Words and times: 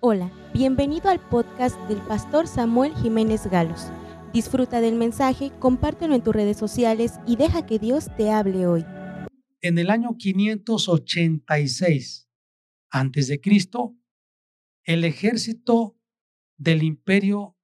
Hola, 0.00 0.30
bienvenido 0.52 1.08
al 1.08 1.26
podcast 1.26 1.80
del 1.88 2.02
pastor 2.02 2.46
Samuel 2.46 2.94
Jiménez 2.96 3.46
Galos. 3.46 3.90
Disfruta 4.30 4.82
del 4.82 4.94
mensaje, 4.94 5.52
compártelo 5.58 6.14
en 6.14 6.22
tus 6.22 6.34
redes 6.34 6.58
sociales 6.58 7.18
y 7.26 7.36
deja 7.36 7.64
que 7.64 7.78
Dios 7.78 8.14
te 8.14 8.30
hable 8.30 8.66
hoy. 8.66 8.84
En 9.62 9.78
el 9.78 9.88
año 9.88 10.18
586 10.18 12.28
antes 12.90 13.28
de 13.28 13.40
Cristo, 13.40 13.96
el 14.84 15.02
ejército 15.02 15.98
del 16.58 16.82
imperio 16.82 17.56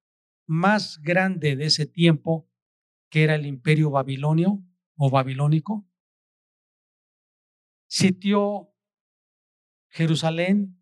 más 0.46 1.02
grande 1.02 1.54
de 1.54 1.66
ese 1.66 1.84
tiempo, 1.84 2.48
que 3.10 3.24
era 3.24 3.34
el 3.34 3.44
imperio 3.44 3.90
babilonio 3.90 4.64
o 4.96 5.10
babilónico, 5.10 5.86
sitió 7.88 8.72
Jerusalén 9.90 10.81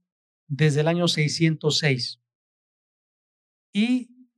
desde 0.50 0.80
el 0.80 0.88
año 0.88 1.08
606. 1.08 2.20
Y 3.72 4.28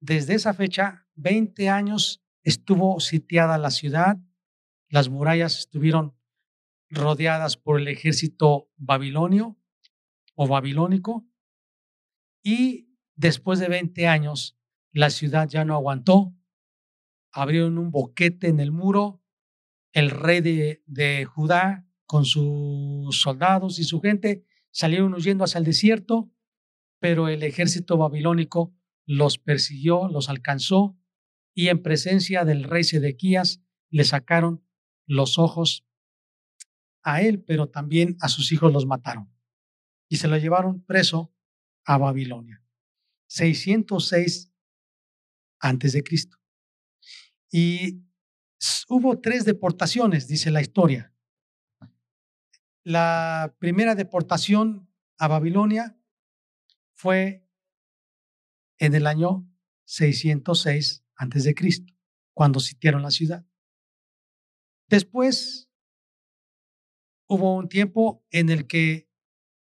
desde 0.00 0.34
esa 0.34 0.54
fecha, 0.54 1.06
20 1.16 1.68
años 1.68 2.22
estuvo 2.44 3.00
sitiada 3.00 3.58
la 3.58 3.70
ciudad, 3.70 4.18
las 4.88 5.08
murallas 5.08 5.58
estuvieron 5.58 6.16
rodeadas 6.88 7.56
por 7.56 7.80
el 7.80 7.88
ejército 7.88 8.70
babilonio 8.76 9.58
o 10.34 10.46
babilónico 10.46 11.26
y 12.42 12.94
después 13.16 13.58
de 13.58 13.68
20 13.68 14.06
años 14.06 14.56
la 14.92 15.10
ciudad 15.10 15.48
ya 15.48 15.64
no 15.64 15.74
aguantó, 15.74 16.34
abrieron 17.32 17.76
un 17.78 17.90
boquete 17.90 18.46
en 18.46 18.60
el 18.60 18.70
muro, 18.70 19.20
el 19.92 20.10
rey 20.10 20.40
de, 20.40 20.82
de 20.86 21.24
Judá 21.24 21.86
con 22.06 22.24
sus 22.24 23.20
soldados 23.20 23.80
y 23.80 23.84
su 23.84 24.00
gente 24.00 24.46
salieron 24.78 25.12
huyendo 25.12 25.42
hacia 25.42 25.58
el 25.58 25.64
desierto, 25.64 26.30
pero 27.00 27.28
el 27.28 27.42
ejército 27.42 27.96
babilónico 27.96 28.72
los 29.06 29.36
persiguió, 29.36 30.06
los 30.06 30.28
alcanzó 30.28 30.96
y 31.52 31.66
en 31.66 31.82
presencia 31.82 32.44
del 32.44 32.62
rey 32.62 32.84
Sedequías 32.84 33.60
le 33.90 34.04
sacaron 34.04 34.64
los 35.04 35.36
ojos 35.36 35.84
a 37.02 37.22
él, 37.22 37.42
pero 37.42 37.68
también 37.68 38.16
a 38.20 38.28
sus 38.28 38.52
hijos 38.52 38.72
los 38.72 38.86
mataron 38.86 39.34
y 40.08 40.18
se 40.18 40.28
lo 40.28 40.36
llevaron 40.36 40.84
preso 40.84 41.34
a 41.84 41.98
Babilonia. 41.98 42.62
606 43.26 44.52
antes 45.58 45.92
de 45.92 46.04
Cristo. 46.04 46.38
Y 47.50 48.04
hubo 48.88 49.18
tres 49.18 49.44
deportaciones, 49.44 50.28
dice 50.28 50.52
la 50.52 50.60
historia. 50.60 51.12
La 52.88 53.54
primera 53.58 53.94
deportación 53.94 54.90
a 55.18 55.28
Babilonia 55.28 56.00
fue 56.94 57.46
en 58.78 58.94
el 58.94 59.06
año 59.06 59.46
606 59.84 61.04
antes 61.14 61.44
de 61.44 61.54
Cristo, 61.54 61.92
cuando 62.32 62.60
sitiaron 62.60 63.02
la 63.02 63.10
ciudad. 63.10 63.44
Después 64.88 65.70
hubo 67.26 67.56
un 67.56 67.68
tiempo 67.68 68.24
en 68.30 68.48
el 68.48 68.66
que 68.66 69.10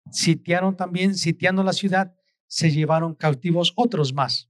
sitiaron 0.10 0.78
también, 0.78 1.14
sitiando 1.16 1.62
la 1.62 1.74
ciudad, 1.74 2.16
se 2.48 2.72
llevaron 2.72 3.16
cautivos 3.16 3.74
otros 3.76 4.14
más. 4.14 4.50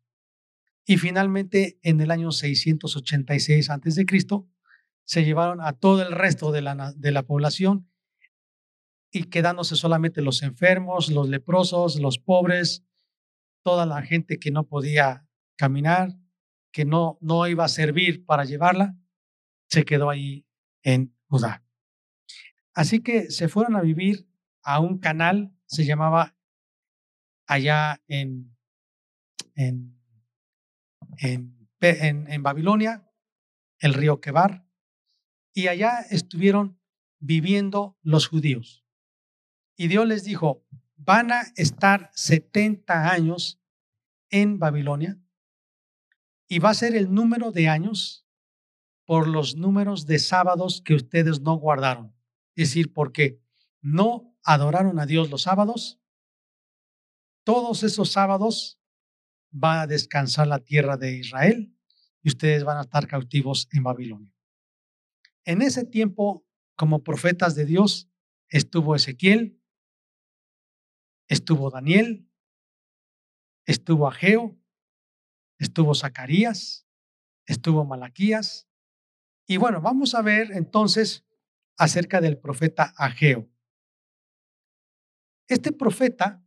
Y 0.86 0.98
finalmente, 0.98 1.80
en 1.82 2.02
el 2.02 2.12
año 2.12 2.32
686 2.32 3.72
antes 3.72 3.96
de 3.96 4.06
Cristo, 4.06 4.48
se 5.06 5.26
llevaron 5.26 5.60
a 5.60 5.74
todo 5.74 6.04
el 6.04 6.12
resto 6.12 6.52
de 6.52 6.62
la, 6.62 6.94
de 6.96 7.12
la 7.12 7.24
población 7.24 7.89
y 9.12 9.24
quedándose 9.26 9.76
solamente 9.76 10.22
los 10.22 10.44
enfermos, 10.44 11.10
los 11.10 11.30
leprosos, 11.30 12.00
los 12.00 12.20
pobres, 12.20 12.84
toda 13.64 13.86
la 13.86 14.02
gente 14.02 14.40
que 14.40 14.52
no 14.52 14.68
podía 14.68 15.28
caminar, 15.56 16.16
que 16.72 16.86
no, 16.86 17.18
no 17.22 17.48
iba 17.48 17.66
a 17.66 17.70
servir 17.70 18.26
para 18.26 18.46
llevarla, 18.46 18.96
se 19.68 19.84
quedó 19.84 20.10
ahí 20.10 20.46
en 20.84 21.16
Judá. 21.28 21.64
Así 22.74 23.02
que 23.02 23.32
se 23.32 23.50
fueron 23.50 23.76
a 23.76 23.82
vivir 23.82 24.30
a 24.64 24.80
un 24.80 25.00
canal, 25.00 25.54
se 25.66 25.86
llamaba 25.86 26.36
allá 27.48 28.02
en, 28.08 28.56
en, 29.56 30.00
en, 31.18 31.68
en 31.82 32.44
Babilonia, 32.44 33.10
el 33.80 33.94
río 33.94 34.22
Quebar, 34.22 34.66
y 35.54 35.68
allá 35.68 36.00
estuvieron 36.10 36.80
viviendo 37.20 37.98
los 38.02 38.28
judíos. 38.28 38.86
Y 39.80 39.88
Dios 39.88 40.06
les 40.06 40.26
dijo, 40.26 40.66
van 40.98 41.32
a 41.32 41.44
estar 41.56 42.12
70 42.14 43.12
años 43.12 43.62
en 44.30 44.60
Babilonia 44.60 45.18
y 46.50 46.60
va 46.60 46.72
a 46.72 46.74
ser 46.74 46.98
el 46.98 47.14
número 47.14 47.54
de 47.54 47.70
años 47.70 48.28
por 49.06 49.30
los 49.30 49.56
números 49.56 50.06
de 50.06 50.20
sábados 50.20 50.82
que 50.84 50.96
ustedes 50.96 51.40
no 51.40 51.54
guardaron. 51.54 52.14
Es 52.58 52.72
decir, 52.72 52.92
porque 52.92 53.42
no 53.80 54.36
adoraron 54.44 55.00
a 55.00 55.06
Dios 55.06 55.30
los 55.30 55.44
sábados, 55.44 55.98
todos 57.46 57.84
esos 57.84 58.12
sábados 58.12 58.82
va 59.54 59.84
a 59.84 59.88
descansar 59.88 60.48
la 60.48 60.60
tierra 60.60 60.98
de 60.98 61.16
Israel 61.16 61.74
y 62.22 62.28
ustedes 62.28 62.66
van 62.66 62.80
a 62.80 62.82
estar 62.82 63.08
cautivos 63.08 63.70
en 63.72 63.84
Babilonia. 63.84 64.36
En 65.46 65.62
ese 65.62 65.86
tiempo, 65.86 66.46
como 66.76 67.02
profetas 67.02 67.56
de 67.56 67.64
Dios, 67.64 68.10
estuvo 68.50 68.94
Ezequiel, 68.94 69.59
Estuvo 71.30 71.70
Daniel, 71.70 72.28
estuvo 73.68 74.08
Ageo, 74.08 74.60
estuvo 75.60 75.94
Zacarías, 75.94 76.88
estuvo 77.46 77.86
Malaquías. 77.86 78.68
Y 79.46 79.58
bueno, 79.58 79.80
vamos 79.80 80.16
a 80.16 80.24
ver 80.24 80.52
entonces 80.54 81.24
acerca 81.78 82.20
del 82.20 82.40
profeta 82.40 82.96
Ageo. 82.98 83.48
Este 85.48 85.72
profeta 85.72 86.44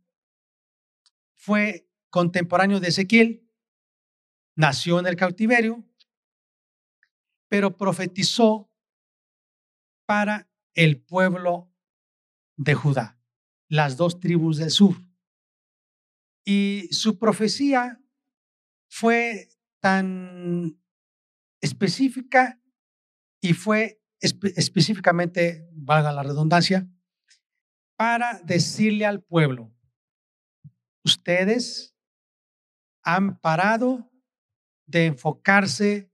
fue 1.37 1.89
contemporáneo 2.09 2.81
de 2.81 2.89
Ezequiel, 2.89 3.49
nació 4.57 4.99
en 4.99 5.07
el 5.07 5.15
cautiverio, 5.15 5.81
pero 7.47 7.77
profetizó 7.77 8.69
para 10.05 10.49
el 10.73 11.01
pueblo 11.01 11.71
de 12.57 12.73
Judá 12.73 13.22
las 13.69 13.97
dos 13.97 14.19
tribus 14.19 14.57
del 14.57 14.71
sur. 14.71 14.95
Y 16.45 16.89
su 16.91 17.17
profecía 17.17 18.01
fue 18.89 19.49
tan 19.79 20.79
específica 21.61 22.61
y 23.41 23.53
fue 23.53 24.01
específicamente, 24.19 25.67
valga 25.73 26.11
la 26.11 26.23
redundancia, 26.23 26.87
para 27.97 28.39
decirle 28.39 29.05
al 29.05 29.21
pueblo, 29.21 29.73
ustedes 31.03 31.95
han 33.03 33.39
parado 33.39 34.09
de 34.85 35.07
enfocarse 35.07 36.11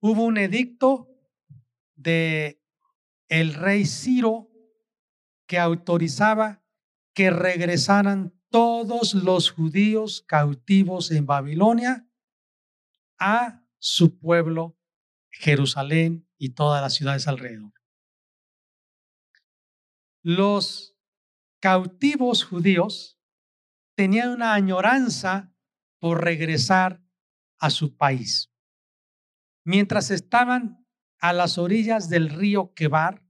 Hubo 0.00 0.24
un 0.24 0.38
edicto 0.38 1.08
de 1.94 2.62
el 3.28 3.54
rey 3.54 3.84
Ciro 3.84 4.48
que 5.46 5.58
autorizaba 5.58 6.62
que 7.14 7.30
regresaran 7.30 8.34
todos 8.50 9.14
los 9.14 9.50
judíos 9.50 10.22
cautivos 10.26 11.10
en 11.10 11.26
Babilonia 11.26 12.08
a 13.18 13.64
su 13.78 14.18
pueblo, 14.18 14.78
Jerusalén 15.30 16.28
y 16.38 16.50
todas 16.50 16.82
las 16.82 16.94
ciudades 16.94 17.28
alrededor. 17.28 17.72
Los 20.22 20.96
cautivos 21.60 22.44
judíos 22.44 23.18
tenían 23.94 24.30
una 24.30 24.54
añoranza 24.54 25.49
por 26.00 26.24
regresar 26.24 27.00
a 27.58 27.70
su 27.70 27.96
país. 27.96 28.50
Mientras 29.64 30.10
estaban 30.10 30.84
a 31.20 31.32
las 31.32 31.58
orillas 31.58 32.08
del 32.08 32.30
río 32.30 32.72
Quebar, 32.74 33.22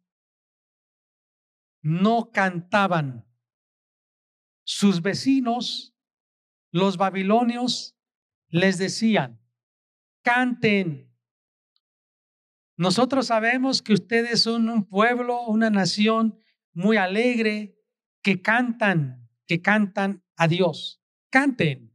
no 1.82 2.31
cantaban. 2.31 3.26
Sus 4.64 5.02
vecinos, 5.02 5.96
los 6.70 6.96
babilonios, 6.96 7.96
les 8.49 8.78
decían, 8.78 9.40
canten. 10.23 11.12
Nosotros 12.76 13.26
sabemos 13.26 13.82
que 13.82 13.93
ustedes 13.93 14.43
son 14.43 14.69
un 14.69 14.84
pueblo, 14.87 15.43
una 15.43 15.70
nación 15.70 16.38
muy 16.73 16.96
alegre, 16.96 17.76
que 18.23 18.40
cantan, 18.40 19.28
que 19.46 19.61
cantan 19.61 20.25
a 20.37 20.46
Dios. 20.46 21.02
Canten. 21.31 21.89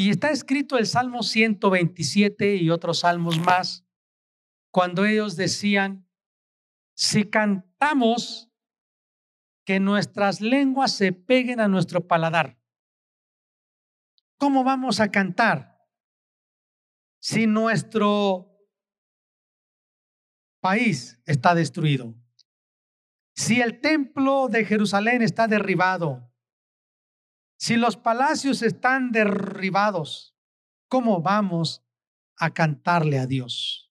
Y 0.00 0.10
está 0.10 0.30
escrito 0.30 0.78
el 0.78 0.86
Salmo 0.86 1.24
127 1.24 2.54
y 2.54 2.70
otros 2.70 3.00
salmos 3.00 3.36
más, 3.40 3.84
cuando 4.70 5.04
ellos 5.04 5.34
decían, 5.34 6.08
si 6.94 7.28
cantamos, 7.28 8.48
que 9.64 9.80
nuestras 9.80 10.40
lenguas 10.40 10.92
se 10.92 11.12
peguen 11.12 11.58
a 11.58 11.66
nuestro 11.66 12.06
paladar. 12.06 12.60
¿Cómo 14.36 14.62
vamos 14.62 15.00
a 15.00 15.10
cantar 15.10 15.84
si 17.20 17.48
nuestro 17.48 18.56
país 20.60 21.20
está 21.26 21.56
destruido? 21.56 22.14
Si 23.34 23.60
el 23.60 23.80
templo 23.80 24.46
de 24.46 24.64
Jerusalén 24.64 25.22
está 25.22 25.48
derribado, 25.48 26.32
si 27.58 27.76
los 27.76 27.96
palacios 27.96 28.62
están 28.62 29.10
derribados, 29.10 30.36
¿cómo 30.88 31.20
vamos 31.20 31.84
a 32.36 32.50
cantarle 32.50 33.18
a 33.18 33.26
Dios? 33.26 33.92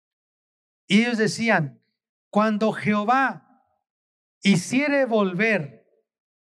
Y 0.86 1.02
ellos 1.02 1.18
decían, 1.18 1.82
cuando 2.30 2.72
Jehová 2.72 3.62
hiciere 4.42 5.04
volver 5.04 5.86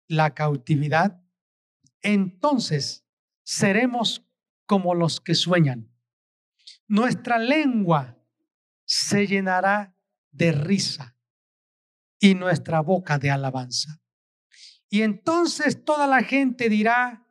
la 0.09 0.35
cautividad, 0.35 1.23
entonces 2.01 3.07
seremos 3.43 4.27
como 4.67 4.95
los 4.95 5.21
que 5.21 5.35
sueñan. 5.35 5.95
Nuestra 6.89 7.39
lengua 7.39 8.19
se 8.87 9.27
llenará 9.27 9.95
de 10.31 10.53
risa 10.53 11.17
y 12.19 12.35
nuestra 12.35 12.81
boca 12.81 13.19
de 13.19 13.31
alabanza. 13.31 14.02
Y 14.93 15.01
entonces 15.01 15.87
toda 15.87 16.07
la 16.07 16.23
gente 16.23 16.69
dirá, 16.69 17.27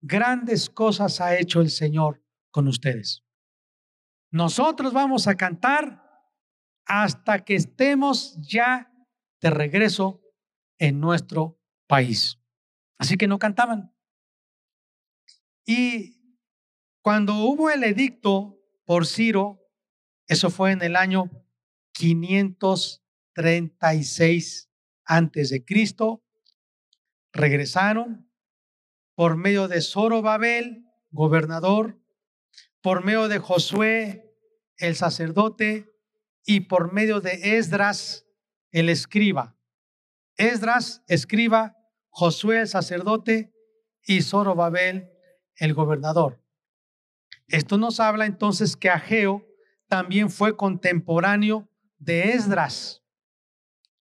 grandes 0.00 0.68
cosas 0.68 1.20
ha 1.20 1.38
hecho 1.38 1.60
el 1.60 1.70
Señor 1.70 2.20
con 2.50 2.66
ustedes. 2.66 3.22
Nosotros 4.32 4.92
vamos 4.92 5.28
a 5.28 5.36
cantar 5.36 6.02
hasta 6.84 7.44
que 7.44 7.54
estemos 7.54 8.36
ya 8.40 8.92
de 9.40 9.50
regreso 9.50 10.20
en 10.78 10.98
nuestro 10.98 11.62
país. 11.86 12.40
Así 12.98 13.16
que 13.16 13.28
no 13.28 13.38
cantaban. 13.38 13.94
Y 15.64 16.40
cuando 17.02 17.36
hubo 17.36 17.70
el 17.70 17.84
edicto 17.84 18.58
por 18.84 19.06
Ciro, 19.06 19.60
eso 20.26 20.50
fue 20.50 20.72
en 20.72 20.82
el 20.82 20.96
año 20.96 21.30
500 21.92 23.06
36 23.36 24.70
antes 25.04 25.50
de 25.50 25.62
Cristo, 25.64 26.25
regresaron 27.36 28.30
por 29.14 29.36
medio 29.36 29.68
de 29.68 29.80
Zorobabel, 29.80 30.84
gobernador, 31.10 31.98
por 32.82 33.04
medio 33.04 33.28
de 33.28 33.38
Josué, 33.38 34.34
el 34.76 34.94
sacerdote, 34.96 35.92
y 36.44 36.60
por 36.60 36.92
medio 36.92 37.20
de 37.20 37.56
Esdras, 37.56 38.26
el 38.70 38.88
escriba. 38.88 39.56
Esdras, 40.36 41.02
escriba, 41.08 41.76
Josué, 42.08 42.60
el 42.60 42.68
sacerdote, 42.68 43.52
y 44.04 44.22
Zorobabel, 44.22 45.10
el 45.56 45.74
gobernador. 45.74 46.40
Esto 47.48 47.78
nos 47.78 48.00
habla 48.00 48.26
entonces 48.26 48.76
que 48.76 48.90
Ageo 48.90 49.46
también 49.88 50.30
fue 50.30 50.56
contemporáneo 50.56 51.68
de 51.98 52.32
Esdras. 52.32 53.02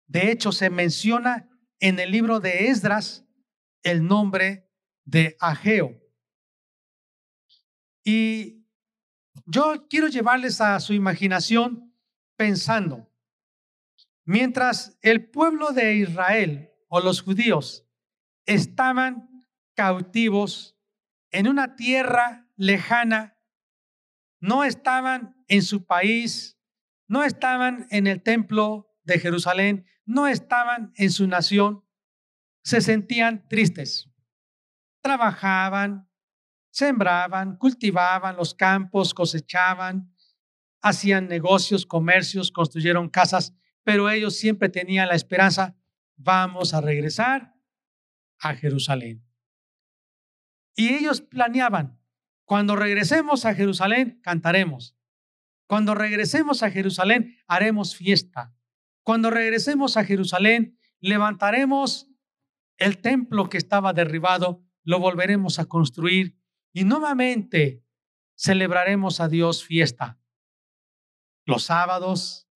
De 0.06 0.30
hecho, 0.30 0.52
se 0.52 0.70
menciona 0.70 1.47
en 1.80 1.98
el 1.98 2.10
libro 2.10 2.40
de 2.40 2.68
Esdras 2.68 3.24
el 3.82 4.06
nombre 4.06 4.68
de 5.04 5.36
Ageo. 5.40 6.00
Y 8.04 8.66
yo 9.46 9.86
quiero 9.88 10.08
llevarles 10.08 10.60
a 10.60 10.78
su 10.80 10.92
imaginación 10.92 11.94
pensando, 12.36 13.10
mientras 14.24 14.98
el 15.02 15.30
pueblo 15.30 15.70
de 15.72 15.96
Israel 15.96 16.70
o 16.88 17.00
los 17.00 17.22
judíos 17.22 17.86
estaban 18.46 19.28
cautivos 19.74 20.76
en 21.30 21.48
una 21.48 21.76
tierra 21.76 22.48
lejana, 22.56 23.38
no 24.40 24.64
estaban 24.64 25.36
en 25.48 25.62
su 25.62 25.84
país, 25.84 26.58
no 27.06 27.24
estaban 27.24 27.86
en 27.90 28.06
el 28.06 28.22
templo 28.22 28.94
de 29.02 29.18
Jerusalén, 29.18 29.86
no 30.08 30.26
estaban 30.26 30.90
en 30.96 31.10
su 31.10 31.28
nación, 31.28 31.84
se 32.64 32.80
sentían 32.80 33.46
tristes. 33.46 34.08
Trabajaban, 35.02 36.08
sembraban, 36.70 37.56
cultivaban 37.56 38.34
los 38.34 38.54
campos, 38.54 39.12
cosechaban, 39.12 40.10
hacían 40.80 41.28
negocios, 41.28 41.84
comercios, 41.84 42.50
construyeron 42.50 43.10
casas, 43.10 43.54
pero 43.84 44.08
ellos 44.08 44.36
siempre 44.36 44.70
tenían 44.70 45.08
la 45.08 45.14
esperanza, 45.14 45.76
vamos 46.16 46.72
a 46.72 46.80
regresar 46.80 47.54
a 48.38 48.54
Jerusalén. 48.54 49.22
Y 50.74 50.94
ellos 50.94 51.20
planeaban, 51.20 52.00
cuando 52.46 52.76
regresemos 52.76 53.44
a 53.44 53.54
Jerusalén, 53.54 54.20
cantaremos. 54.22 54.96
Cuando 55.66 55.94
regresemos 55.94 56.62
a 56.62 56.70
Jerusalén, 56.70 57.36
haremos 57.46 57.94
fiesta. 57.94 58.54
Cuando 59.08 59.30
regresemos 59.30 59.96
a 59.96 60.04
Jerusalén, 60.04 60.78
levantaremos 61.00 62.10
el 62.76 62.98
templo 62.98 63.48
que 63.48 63.56
estaba 63.56 63.94
derribado, 63.94 64.62
lo 64.82 65.00
volveremos 65.00 65.58
a 65.58 65.64
construir 65.64 66.38
y 66.74 66.84
nuevamente 66.84 67.82
celebraremos 68.36 69.20
a 69.20 69.28
Dios 69.28 69.64
fiesta. 69.64 70.20
Los 71.46 71.62
sábados 71.62 72.50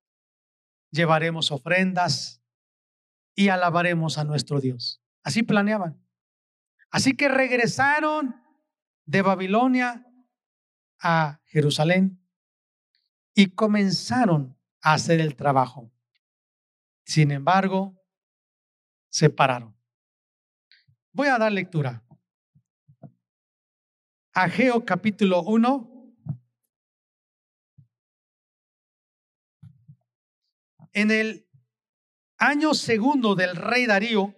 llevaremos 0.91 1.51
ofrendas 1.51 2.43
y 3.33 3.47
alabaremos 3.47 4.19
a 4.19 4.23
nuestro 4.23 4.61
Dios. 4.61 5.01
Así 5.23 5.41
planeaban. 5.41 6.05
Así 6.91 7.15
que 7.17 7.29
regresaron 7.29 8.35
de 9.05 9.23
Babilonia 9.23 10.05
a 11.01 11.41
Jerusalén 11.45 12.23
y 13.33 13.55
comenzaron 13.55 14.55
a 14.81 14.93
hacer 14.93 15.19
el 15.19 15.35
trabajo. 15.35 15.92
Sin 17.05 17.31
embargo, 17.31 17.99
se 19.09 19.29
pararon. 19.29 19.77
Voy 21.11 21.27
a 21.27 21.37
dar 21.37 21.51
lectura. 21.51 22.03
Ageo 24.33 24.83
capítulo 24.83 25.43
1. 25.43 25.89
En 30.93 31.11
el 31.11 31.47
año 32.37 32.73
segundo 32.73 33.35
del 33.35 33.55
rey 33.55 33.85
Darío, 33.85 34.35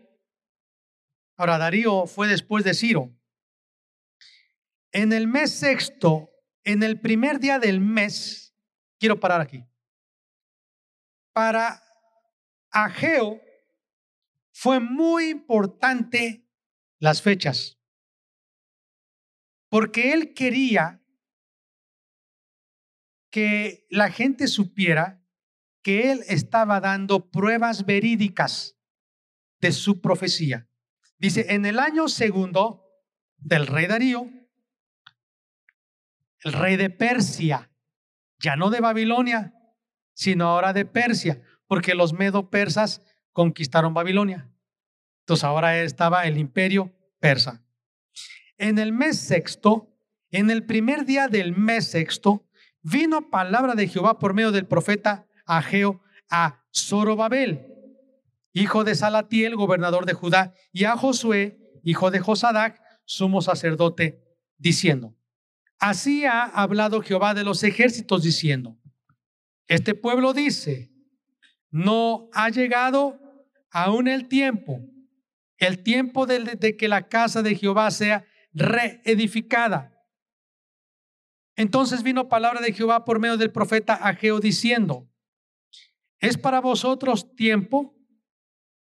ahora 1.37 1.57
Darío 1.57 2.07
fue 2.07 2.27
después 2.27 2.63
de 2.63 2.73
Ciro, 2.73 3.13
en 4.91 5.11
el 5.11 5.27
mes 5.27 5.51
sexto, 5.51 6.29
en 6.63 6.81
el 6.83 6.99
primer 6.99 7.39
día 7.39 7.59
del 7.59 7.81
mes, 7.81 8.55
quiero 8.97 9.19
parar 9.19 9.41
aquí, 9.41 9.65
para 11.33 11.84
Ageo 12.75 13.41
fue 14.51 14.81
muy 14.81 15.29
importante 15.29 16.45
las 16.99 17.21
fechas, 17.21 17.79
porque 19.69 20.11
él 20.11 20.33
quería 20.33 21.01
que 23.29 23.87
la 23.89 24.11
gente 24.11 24.47
supiera 24.47 25.25
que 25.81 26.11
él 26.11 26.23
estaba 26.27 26.81
dando 26.81 27.31
pruebas 27.31 27.85
verídicas 27.85 28.77
de 29.61 29.71
su 29.71 30.01
profecía. 30.01 30.67
Dice, 31.17 31.53
en 31.53 31.65
el 31.65 31.79
año 31.79 32.09
segundo 32.09 32.83
del 33.37 33.67
rey 33.67 33.87
Darío, 33.87 34.29
el 36.39 36.51
rey 36.51 36.75
de 36.75 36.89
Persia, 36.89 37.71
ya 38.39 38.57
no 38.57 38.69
de 38.69 38.81
Babilonia, 38.81 39.53
sino 40.13 40.47
ahora 40.47 40.73
de 40.73 40.85
Persia, 40.85 41.41
porque 41.67 41.95
los 41.95 42.13
medo-persas 42.13 43.01
conquistaron 43.31 43.93
Babilonia. 43.93 44.49
Entonces 45.21 45.43
ahora 45.43 45.81
estaba 45.81 46.25
el 46.25 46.37
imperio 46.37 46.93
persa. 47.19 47.63
En 48.57 48.79
el 48.79 48.91
mes 48.91 49.17
sexto, 49.19 49.91
en 50.31 50.49
el 50.51 50.65
primer 50.65 51.05
día 51.05 51.27
del 51.27 51.55
mes 51.55 51.87
sexto, 51.87 52.47
vino 52.81 53.29
palabra 53.29 53.73
de 53.73 53.87
Jehová 53.87 54.19
por 54.19 54.33
medio 54.33 54.51
del 54.51 54.67
profeta 54.67 55.27
Ageo 55.45 56.01
a 56.29 56.63
Zorobabel, 56.73 57.67
hijo 58.53 58.83
de 58.83 58.95
Salatiel, 58.95 59.55
gobernador 59.55 60.05
de 60.05 60.13
Judá, 60.13 60.53
y 60.71 60.85
a 60.85 60.95
Josué, 60.95 61.59
hijo 61.83 62.11
de 62.11 62.19
Josadac, 62.19 62.81
sumo 63.05 63.41
sacerdote, 63.41 64.21
diciendo, 64.57 65.15
así 65.79 66.25
ha 66.25 66.43
hablado 66.43 67.01
Jehová 67.01 67.33
de 67.33 67.43
los 67.43 67.63
ejércitos, 67.63 68.23
diciendo, 68.23 68.77
este 69.67 69.95
pueblo 69.95 70.33
dice, 70.33 70.94
no 71.75 72.29
ha 72.31 72.49
llegado 72.51 73.19
aún 73.69 74.07
el 74.07 74.29
tiempo, 74.29 74.79
el 75.57 75.83
tiempo 75.83 76.25
de, 76.25 76.77
que 76.77 76.87
la 76.87 77.09
casa 77.09 77.41
de 77.41 77.53
Jehová 77.53 77.91
sea 77.91 78.25
reedificada. 78.53 79.91
Entonces 81.57 82.01
vino 82.01 82.29
palabra 82.29 82.61
de 82.61 82.71
Jehová 82.71 83.03
por 83.03 83.19
medio 83.19 83.35
del 83.35 83.51
profeta 83.51 83.93
Ageo 83.93 84.39
diciendo, 84.39 85.11
¿es 86.21 86.37
para 86.37 86.61
vosotros 86.61 87.35
tiempo, 87.35 87.93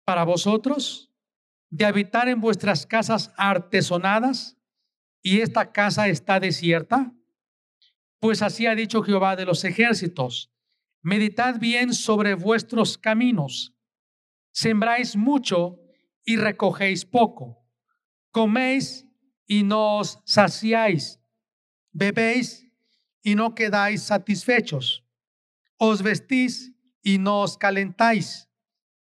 para 0.05 0.23
vosotros, 0.23 1.13
de 1.71 1.87
habitar 1.87 2.29
en 2.29 2.41
vuestras 2.41 2.87
casas 2.87 3.33
artesonadas 3.37 4.57
y 5.23 5.41
esta 5.41 5.73
casa 5.73 6.07
está 6.07 6.39
desierta? 6.39 7.13
Pues 8.21 8.43
así 8.43 8.67
ha 8.67 8.77
dicho 8.77 9.03
Jehová 9.03 9.35
de 9.35 9.45
los 9.45 9.65
ejércitos, 9.65 10.56
meditad 11.07 11.61
bien 11.61 11.95
sobre 11.95 12.35
vuestros 12.35 12.99
caminos, 12.99 13.73
sembráis 14.51 15.15
mucho 15.15 15.79
y 16.25 16.35
recogéis 16.35 17.05
poco, 17.05 17.65
coméis 18.33 19.07
y 19.47 19.63
no 19.63 19.99
os 19.99 20.19
saciáis, 20.25 21.21
bebéis 21.93 22.67
y 23.23 23.37
no 23.37 23.55
quedáis 23.55 24.03
satisfechos, 24.03 25.05
os 25.77 26.03
vestís 26.03 26.73
y 27.05 27.19
no 27.19 27.43
os 27.43 27.57
calentáis, 27.57 28.49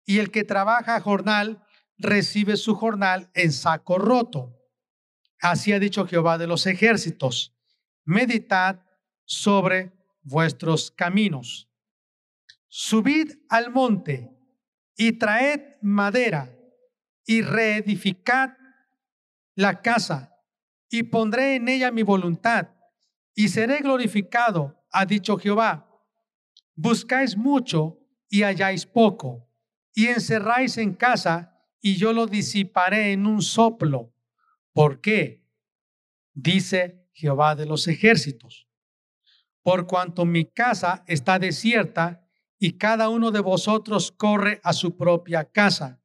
y 0.04 0.18
el 0.18 0.32
que 0.32 0.42
trabaja 0.42 1.00
jornal 1.00 1.64
recibe 1.98 2.56
su 2.56 2.74
jornal 2.74 3.30
en 3.32 3.52
saco 3.52 3.98
roto. 3.98 4.58
Así 5.40 5.72
ha 5.72 5.78
dicho 5.78 6.04
Jehová 6.08 6.36
de 6.36 6.48
los 6.48 6.66
ejércitos, 6.66 7.54
meditad 8.04 8.80
sobre 9.24 9.92
vuestros 10.24 10.90
caminos. 10.90 11.68
Subid 12.74 13.34
al 13.50 13.70
monte 13.70 14.34
y 14.96 15.18
traed 15.18 15.76
madera 15.82 16.56
y 17.26 17.42
reedificad 17.42 18.56
la 19.54 19.82
casa 19.82 20.34
y 20.88 21.02
pondré 21.02 21.56
en 21.56 21.68
ella 21.68 21.90
mi 21.90 22.02
voluntad 22.02 22.70
y 23.34 23.48
seré 23.48 23.80
glorificado, 23.80 24.86
ha 24.90 25.04
dicho 25.04 25.36
Jehová. 25.36 25.86
Buscáis 26.74 27.36
mucho 27.36 27.98
y 28.30 28.42
halláis 28.42 28.86
poco 28.86 29.46
y 29.92 30.06
encerráis 30.06 30.78
en 30.78 30.94
casa 30.94 31.62
y 31.78 31.96
yo 31.96 32.14
lo 32.14 32.26
disiparé 32.26 33.12
en 33.12 33.26
un 33.26 33.42
soplo. 33.42 34.14
¿Por 34.72 35.02
qué? 35.02 35.46
Dice 36.32 37.06
Jehová 37.12 37.54
de 37.54 37.66
los 37.66 37.86
ejércitos. 37.86 38.66
Por 39.60 39.86
cuanto 39.86 40.24
mi 40.24 40.46
casa 40.46 41.04
está 41.06 41.38
desierta 41.38 42.21
y 42.62 42.78
cada 42.78 43.08
uno 43.08 43.32
de 43.32 43.40
vosotros 43.40 44.12
corre 44.12 44.60
a 44.62 44.72
su 44.72 44.96
propia 44.96 45.50
casa. 45.50 46.00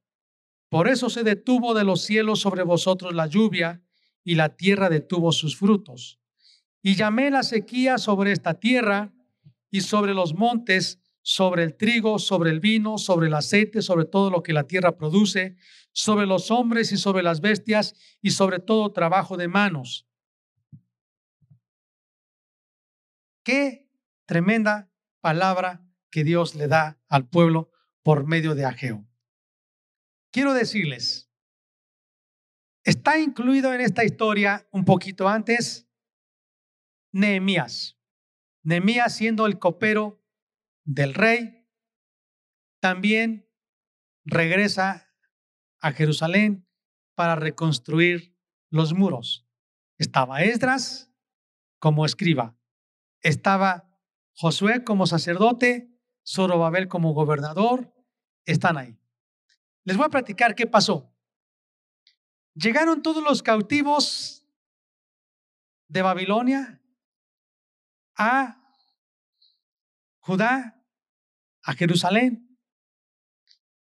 Por 0.69 0.87
eso 0.87 1.07
se 1.07 1.23
detuvo 1.23 1.75
de 1.75 1.83
los 1.83 2.01
cielos 2.01 2.39
sobre 2.39 2.63
vosotros 2.63 3.13
la 3.13 3.27
lluvia 3.27 3.83
y 4.23 4.33
la 4.33 4.55
tierra 4.55 4.89
detuvo 4.89 5.31
sus 5.31 5.55
frutos. 5.55 6.19
Y 6.81 6.95
llamé 6.95 7.29
la 7.29 7.43
sequía 7.43 7.99
sobre 7.99 8.31
esta 8.31 8.55
tierra 8.55 9.13
y 9.69 9.81
sobre 9.81 10.15
los 10.15 10.33
montes, 10.33 10.99
sobre 11.21 11.61
el 11.61 11.77
trigo, 11.77 12.17
sobre 12.17 12.49
el 12.49 12.59
vino, 12.59 12.97
sobre 12.97 13.27
el 13.27 13.35
aceite, 13.35 13.83
sobre 13.83 14.05
todo 14.05 14.31
lo 14.31 14.41
que 14.41 14.53
la 14.53 14.63
tierra 14.63 14.97
produce, 14.97 15.57
sobre 15.91 16.25
los 16.25 16.49
hombres 16.49 16.91
y 16.91 16.97
sobre 16.97 17.21
las 17.21 17.39
bestias 17.39 17.93
y 18.19 18.31
sobre 18.31 18.57
todo 18.57 18.91
trabajo 18.91 19.37
de 19.37 19.47
manos. 19.47 20.07
Qué 23.43 23.87
tremenda 24.25 24.89
palabra 25.21 25.86
que 26.09 26.23
Dios 26.23 26.55
le 26.55 26.67
da 26.67 26.99
al 27.07 27.27
pueblo 27.27 27.71
por 28.03 28.25
medio 28.25 28.55
de 28.55 28.65
Ageo 28.65 29.07
quiero 30.37 30.53
decirles, 30.53 31.31
está 32.83 33.17
incluido 33.17 33.73
en 33.73 33.81
esta 33.81 34.03
historia 34.03 34.67
un 34.71 34.85
poquito 34.85 35.27
antes 35.27 35.89
Nehemías. 37.11 37.97
Nehemías 38.61 39.15
siendo 39.15 39.47
el 39.47 39.57
copero 39.57 40.23
del 40.83 41.15
rey, 41.15 41.67
también 42.79 43.49
regresa 44.25 45.11
a 45.79 45.91
Jerusalén 45.91 46.67
para 47.15 47.35
reconstruir 47.35 48.37
los 48.69 48.93
muros. 48.93 49.47
Estaba 49.97 50.43
Esdras 50.43 51.11
como 51.79 52.05
escriba, 52.05 52.55
estaba 53.21 53.89
Josué 54.33 54.83
como 54.83 55.07
sacerdote, 55.07 55.96
Zorobabel 56.27 56.87
como 56.89 57.13
gobernador, 57.13 57.93
están 58.45 58.77
ahí. 58.77 58.97
Les 59.85 59.95
voy 59.95 60.05
a 60.05 60.09
platicar 60.09 60.55
qué 60.55 60.67
pasó. 60.67 61.09
Llegaron 62.53 63.01
todos 63.01 63.23
los 63.23 63.41
cautivos 63.41 64.45
de 65.87 66.01
Babilonia 66.01 66.81
a 68.17 68.61
Judá, 70.19 70.83
a 71.63 71.73
Jerusalén, 71.73 72.59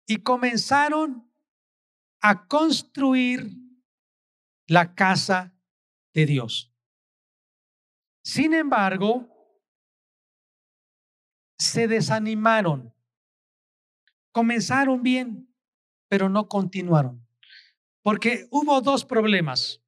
y 0.07 0.19
comenzaron 0.19 1.29
a 2.21 2.47
construir 2.47 3.57
la 4.67 4.95
casa 4.95 5.53
de 6.13 6.27
Dios. 6.27 6.73
Sin 8.23 8.55
embargo, 8.55 9.30
se 11.61 11.87
desanimaron. 11.87 12.95
Comenzaron 14.33 15.03
bien, 15.03 15.55
pero 16.09 16.31
no 16.31 16.49
continuaron. 16.49 17.27
Porque 18.03 18.47
hubo 18.51 18.81
dos 18.81 19.05
problemas. 19.05 19.83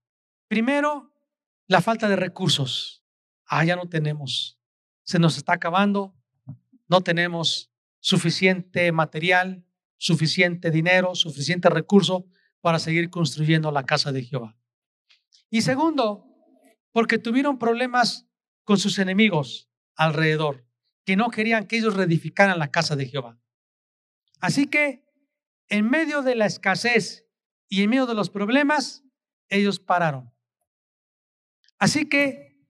Primero, 0.48 1.10
la 1.66 1.80
falta 1.80 2.08
de 2.08 2.16
recursos. 2.16 3.02
Ah, 3.46 3.64
ya 3.64 3.74
no 3.74 3.88
tenemos. 3.88 4.60
Se 5.02 5.18
nos 5.18 5.38
está 5.38 5.54
acabando. 5.54 6.14
No 6.88 7.00
tenemos 7.00 7.72
suficiente 8.00 8.92
material, 8.92 9.64
suficiente 9.96 10.70
dinero, 10.70 11.14
suficiente 11.14 11.70
recurso 11.70 12.26
para 12.60 12.78
seguir 12.78 13.08
construyendo 13.08 13.72
la 13.72 13.86
casa 13.86 14.12
de 14.12 14.24
Jehová. 14.24 14.58
Y 15.48 15.62
segundo, 15.62 16.26
porque 16.92 17.18
tuvieron 17.18 17.58
problemas 17.58 18.28
con 18.64 18.76
sus 18.76 18.98
enemigos 18.98 19.70
alrededor, 19.96 20.66
que 21.04 21.16
no 21.16 21.30
querían 21.30 21.66
que 21.66 21.78
ellos 21.78 21.94
reedificaran 21.94 22.58
la 22.58 22.70
casa 22.70 22.96
de 22.96 23.06
Jehová. 23.06 23.38
Así 24.40 24.66
que 24.66 25.04
en 25.68 25.88
medio 25.88 26.22
de 26.22 26.34
la 26.34 26.46
escasez 26.46 27.26
y 27.68 27.82
en 27.82 27.90
medio 27.90 28.06
de 28.06 28.14
los 28.14 28.30
problemas, 28.30 29.04
ellos 29.48 29.80
pararon. 29.80 30.32
Así 31.78 32.08
que 32.08 32.60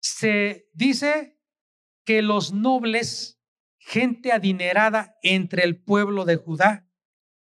se 0.00 0.68
dice 0.72 1.38
que 2.04 2.22
los 2.22 2.52
nobles, 2.52 3.40
gente 3.78 4.32
adinerada 4.32 5.16
entre 5.22 5.64
el 5.64 5.80
pueblo 5.80 6.24
de 6.24 6.36
Judá, 6.36 6.88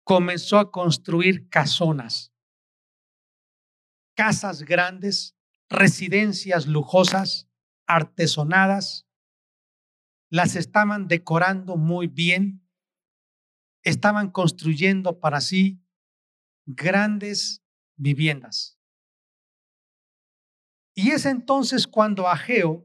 comenzó 0.04 0.58
a 0.58 0.70
construir 0.70 1.48
casonas, 1.48 2.32
casas 4.14 4.62
grandes, 4.62 5.36
residencias 5.68 6.66
lujosas, 6.66 7.48
artesonadas, 7.86 9.08
las 10.34 10.56
estaban 10.56 11.06
decorando 11.06 11.76
muy 11.76 12.08
bien 12.08 12.68
estaban 13.84 14.32
construyendo 14.32 15.20
para 15.20 15.40
sí 15.40 15.80
grandes 16.66 17.62
viviendas. 17.94 18.76
Y 20.92 21.12
es 21.12 21.24
entonces 21.26 21.86
cuando 21.86 22.26
Ageo 22.26 22.84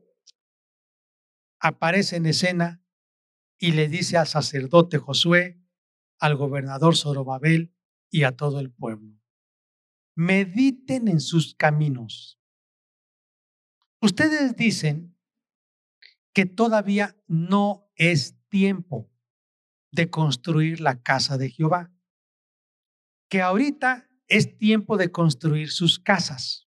aparece 1.60 2.18
en 2.18 2.27
escena 2.27 2.84
y 3.58 3.72
le 3.72 3.88
dice 3.88 4.18
al 4.18 4.27
sacerdote 4.27 5.00
Josué, 5.00 5.60
al 6.20 6.36
gobernador 6.36 6.96
Zorobabel 6.96 7.75
y 8.12 8.25
a 8.25 8.38
todo 8.38 8.60
el 8.60 8.72
pueblo, 8.72 9.20
mediten 10.13 11.08
en 11.08 11.20
sus 11.20 11.56
caminos. 11.56 12.39
Ustedes 14.01 14.56
dicen 14.56 15.19
que 16.34 16.46
todavía 16.46 17.18
no 17.28 17.90
es 17.96 18.38
tiempo 18.50 19.10
de 19.92 20.10
construir 20.10 20.80
la 20.80 21.02
casa 21.02 21.38
de 21.38 21.50
Jehová, 21.50 21.92
que 23.30 23.42
ahorita 23.42 24.10
es 24.28 24.58
tiempo 24.58 24.98
de 24.98 25.12
construir 25.12 25.72
sus 25.72 26.00
casas. 26.00 26.68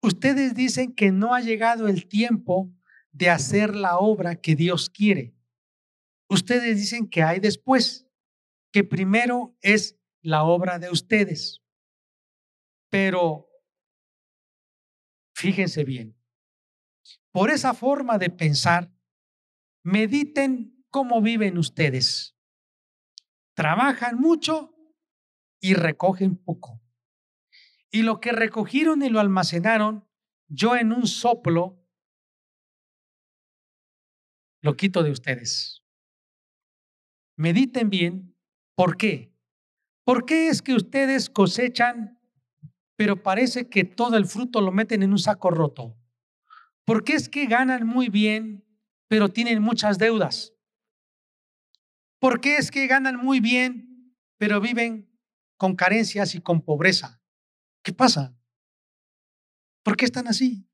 Ustedes 0.00 0.54
dicen 0.54 0.94
que 0.94 1.12
no 1.12 1.34
ha 1.34 1.40
llegado 1.40 1.88
el 1.88 2.08
tiempo 2.08 2.72
de 3.12 3.30
hacer 3.30 3.74
la 3.74 3.98
obra 3.98 4.36
que 4.36 4.54
Dios 4.54 4.90
quiere. 4.90 5.34
Ustedes 6.28 6.76
dicen 6.76 7.08
que 7.08 7.22
hay 7.22 7.40
después, 7.40 8.06
que 8.70 8.84
primero 8.84 9.56
es 9.60 9.98
la 10.22 10.44
obra 10.44 10.78
de 10.78 10.90
ustedes. 10.90 11.62
Pero 12.90 13.48
fíjense 15.34 15.84
bien, 15.84 16.17
por 17.38 17.52
esa 17.52 17.72
forma 17.72 18.18
de 18.18 18.30
pensar, 18.30 18.92
mediten 19.84 20.84
cómo 20.90 21.22
viven 21.22 21.56
ustedes. 21.56 22.36
Trabajan 23.54 24.18
mucho 24.18 24.74
y 25.60 25.74
recogen 25.74 26.34
poco. 26.34 26.82
Y 27.92 28.02
lo 28.02 28.18
que 28.18 28.32
recogieron 28.32 29.04
y 29.04 29.08
lo 29.08 29.20
almacenaron, 29.20 30.04
yo 30.48 30.74
en 30.74 30.92
un 30.92 31.06
soplo 31.06 31.80
lo 34.60 34.76
quito 34.76 35.04
de 35.04 35.12
ustedes. 35.12 35.84
Mediten 37.36 37.88
bien, 37.88 38.36
¿por 38.74 38.96
qué? 38.96 39.32
¿Por 40.02 40.26
qué 40.26 40.48
es 40.48 40.60
que 40.60 40.74
ustedes 40.74 41.30
cosechan, 41.30 42.20
pero 42.96 43.22
parece 43.22 43.68
que 43.68 43.84
todo 43.84 44.16
el 44.16 44.26
fruto 44.26 44.60
lo 44.60 44.72
meten 44.72 45.04
en 45.04 45.12
un 45.12 45.20
saco 45.20 45.50
roto? 45.50 45.94
¿Por 46.88 47.04
qué 47.04 47.12
es 47.12 47.28
que 47.28 47.44
ganan 47.44 47.86
muy 47.86 48.08
bien, 48.08 48.64
pero 49.08 49.28
tienen 49.28 49.60
muchas 49.60 49.98
deudas? 49.98 50.54
¿Por 52.18 52.40
qué 52.40 52.56
es 52.56 52.70
que 52.70 52.86
ganan 52.86 53.16
muy 53.16 53.40
bien, 53.40 54.16
pero 54.38 54.58
viven 54.58 55.14
con 55.58 55.76
carencias 55.76 56.34
y 56.34 56.40
con 56.40 56.62
pobreza? 56.62 57.22
¿Qué 57.84 57.92
pasa? 57.92 58.34
¿Por 59.82 59.98
qué 59.98 60.06
están 60.06 60.28
así? 60.28 60.66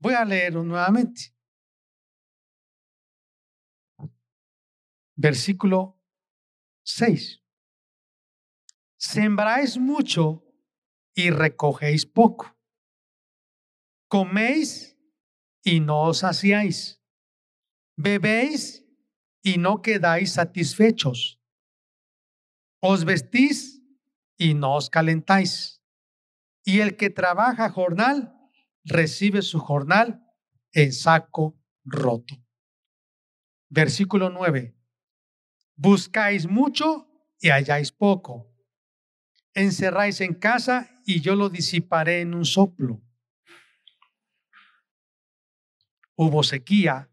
Voy 0.00 0.14
a 0.14 0.24
leerlo 0.24 0.64
nuevamente. 0.64 1.36
Versículo 5.14 6.02
6. 6.82 7.40
Sembráis 8.96 9.78
mucho 9.78 10.44
y 11.14 11.30
recogéis 11.30 12.04
poco. 12.06 12.59
Coméis 14.10 14.98
y 15.62 15.78
no 15.78 16.00
os 16.00 16.18
saciáis. 16.18 17.00
Bebéis 17.96 18.84
y 19.40 19.58
no 19.58 19.82
quedáis 19.82 20.32
satisfechos. 20.32 21.40
Os 22.80 23.04
vestís 23.04 23.80
y 24.36 24.54
no 24.54 24.74
os 24.74 24.90
calentáis. 24.90 25.80
Y 26.64 26.80
el 26.80 26.96
que 26.96 27.10
trabaja 27.10 27.70
jornal 27.70 28.34
recibe 28.82 29.42
su 29.42 29.60
jornal 29.60 30.26
en 30.72 30.92
saco 30.92 31.62
roto. 31.84 32.34
Versículo 33.68 34.28
9. 34.28 34.76
Buscáis 35.76 36.48
mucho 36.48 37.06
y 37.38 37.50
halláis 37.50 37.92
poco. 37.92 38.52
Encerráis 39.54 40.20
en 40.20 40.34
casa 40.34 41.00
y 41.06 41.20
yo 41.20 41.36
lo 41.36 41.48
disiparé 41.48 42.22
en 42.22 42.34
un 42.34 42.44
soplo. 42.44 43.04
Hubo 46.22 46.42
sequía, 46.42 47.10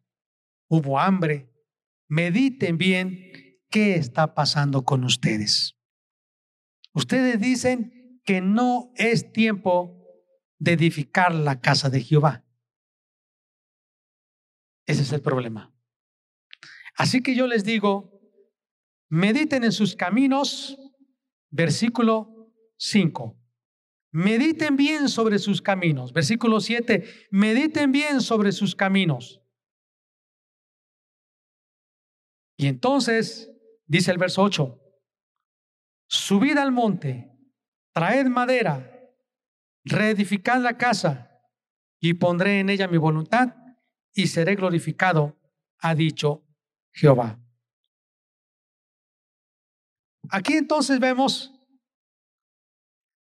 hubo 0.68 1.00
hambre. 1.00 1.50
Mediten 2.10 2.78
bien 2.78 3.32
qué 3.70 3.96
está 3.96 4.34
pasando 4.34 4.84
con 4.84 5.06
ustedes. 5.06 5.78
Ustedes 6.94 7.40
dicen, 7.40 7.94
que 8.28 8.42
no 8.42 8.92
es 8.96 9.32
tiempo 9.32 10.04
de 10.60 10.74
edificar 10.74 11.34
la 11.34 11.62
casa 11.62 11.90
de 11.90 12.02
Jehová. 12.02 12.44
Ese 14.86 15.04
es 15.04 15.14
el 15.14 15.22
problema. 15.22 15.74
Así 16.98 17.24
que 17.24 17.34
yo 17.34 17.48
les 17.48 17.64
digo, 17.64 18.20
mediten 19.08 19.64
en 19.64 19.72
sus 19.72 19.96
caminos, 19.96 20.78
versículo 21.50 22.52
5. 22.76 23.40
Mediten 24.18 24.78
bien 24.78 25.10
sobre 25.10 25.38
sus 25.38 25.62
caminos. 25.62 26.12
Versículo 26.12 26.60
7. 26.60 27.28
Mediten 27.30 27.92
bien 27.92 28.20
sobre 28.20 28.52
sus 28.52 28.76
caminos. 28.76 29.44
Y 32.58 32.66
entonces, 32.66 33.52
dice 33.86 34.10
el 34.10 34.18
verso 34.18 34.42
8, 34.42 34.82
subid 36.08 36.58
al 36.58 36.72
monte 36.72 37.32
traed 37.94 38.26
madera, 38.26 38.92
reedificad 39.84 40.62
la 40.62 40.80
casa 40.80 41.40
y 42.00 42.16
pondré 42.16 42.60
en 42.60 42.72
ella 42.72 42.88
mi 42.88 42.98
voluntad 42.98 43.56
y 44.16 44.26
seré 44.26 44.56
glorificado, 44.56 45.38
ha 45.78 45.94
dicho 45.94 46.44
Jehová. 46.92 47.40
Aquí 50.32 50.54
entonces 50.54 51.00
vemos, 51.00 51.54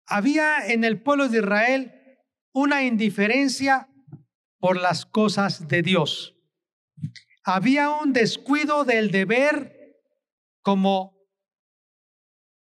había 0.07 0.67
en 0.67 0.85
el 0.85 1.03
pueblo 1.03 1.29
de 1.29 1.39
Israel 1.39 2.19
una 2.53 2.85
indiferencia 2.85 3.89
por 4.59 4.77
las 4.77 5.07
cosas 5.07 5.69
de 5.69 5.83
Dios. 5.83 6.37
Había 7.45 7.91
un 7.91 8.13
descuido 8.13 8.85
del 8.85 9.11
deber 9.11 10.01
como 10.63 11.17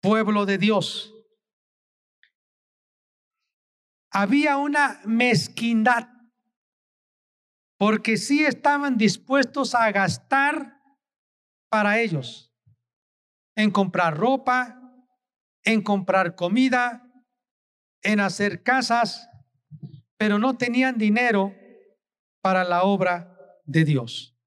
pueblo 0.01 0.45
de 0.45 0.57
Dios 0.57 1.15
había 4.15 4.55
una 4.55 5.01
mezquindad, 5.03 6.07
porque 7.77 8.15
sí 8.15 8.45
estaban 8.45 8.95
dispuestos 8.95 9.75
a 9.75 9.91
gastar 9.91 10.81
para 11.69 11.99
ellos, 11.99 12.49
en 13.57 13.71
comprar 13.71 14.15
ropa, 14.15 14.79
en 15.65 15.81
comprar 15.81 16.35
comida, 16.35 17.04
en 18.05 18.19
hacer 18.19 18.61
casas, 18.63 19.27
pero 20.17 20.39
no 20.39 20.57
tenían 20.57 20.97
dinero 20.97 21.53
para 22.41 22.63
la 22.63 22.83
obra 22.83 23.35
de 23.65 23.83
Dios. 23.83 24.37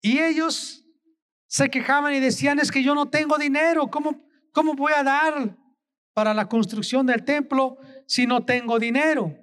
Y 0.00 0.20
ellos 0.20 0.84
se 1.46 1.68
quejaban 1.68 2.14
y 2.14 2.20
decían, 2.20 2.58
es 2.60 2.70
que 2.70 2.82
yo 2.82 2.94
no 2.94 3.10
tengo 3.10 3.36
dinero, 3.36 3.88
¿cómo, 3.88 4.24
cómo 4.52 4.74
voy 4.74 4.92
a 4.96 5.02
dar 5.02 5.58
para 6.14 6.32
la 6.32 6.48
construcción 6.48 7.06
del 7.06 7.24
templo 7.24 7.78
si 8.06 8.26
no 8.26 8.44
tengo 8.44 8.78
dinero? 8.78 9.36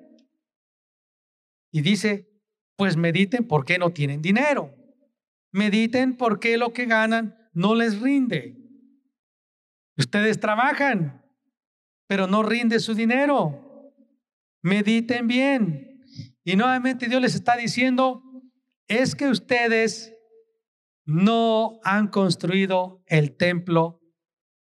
Y 1.71 1.81
dice, 1.81 2.29
pues 2.77 2.95
mediten 2.95 3.47
por 3.47 3.65
qué 3.65 3.77
no 3.77 3.91
tienen 3.91 4.21
dinero. 4.21 4.73
Mediten 5.51 6.15
por 6.15 6.39
qué 6.39 6.57
lo 6.57 6.71
que 6.71 6.85
ganan 6.85 7.37
no 7.53 7.75
les 7.75 7.99
rinde. 7.99 8.57
Ustedes 9.97 10.39
trabajan, 10.39 11.21
pero 12.09 12.25
no 12.25 12.41
rinde 12.41 12.79
su 12.79 12.95
dinero. 12.95 13.93
Mediten 14.63 15.27
bien. 15.27 16.01
Y 16.43 16.55
nuevamente 16.55 17.07
Dios 17.07 17.21
les 17.21 17.35
está 17.35 17.55
diciendo, 17.55 18.23
es 18.87 19.13
que 19.13 19.27
ustedes 19.27 20.11
no 21.05 21.79
han 21.83 22.07
construido 22.07 23.03
el 23.05 23.37
templo 23.37 24.01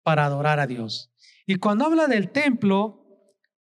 para 0.03 0.27
adorar 0.27 0.61
a 0.61 0.67
Dios. 0.67 1.11
Y 1.47 1.55
cuando 1.55 1.87
habla 1.87 2.07
del 2.07 2.31
templo, 2.31 3.07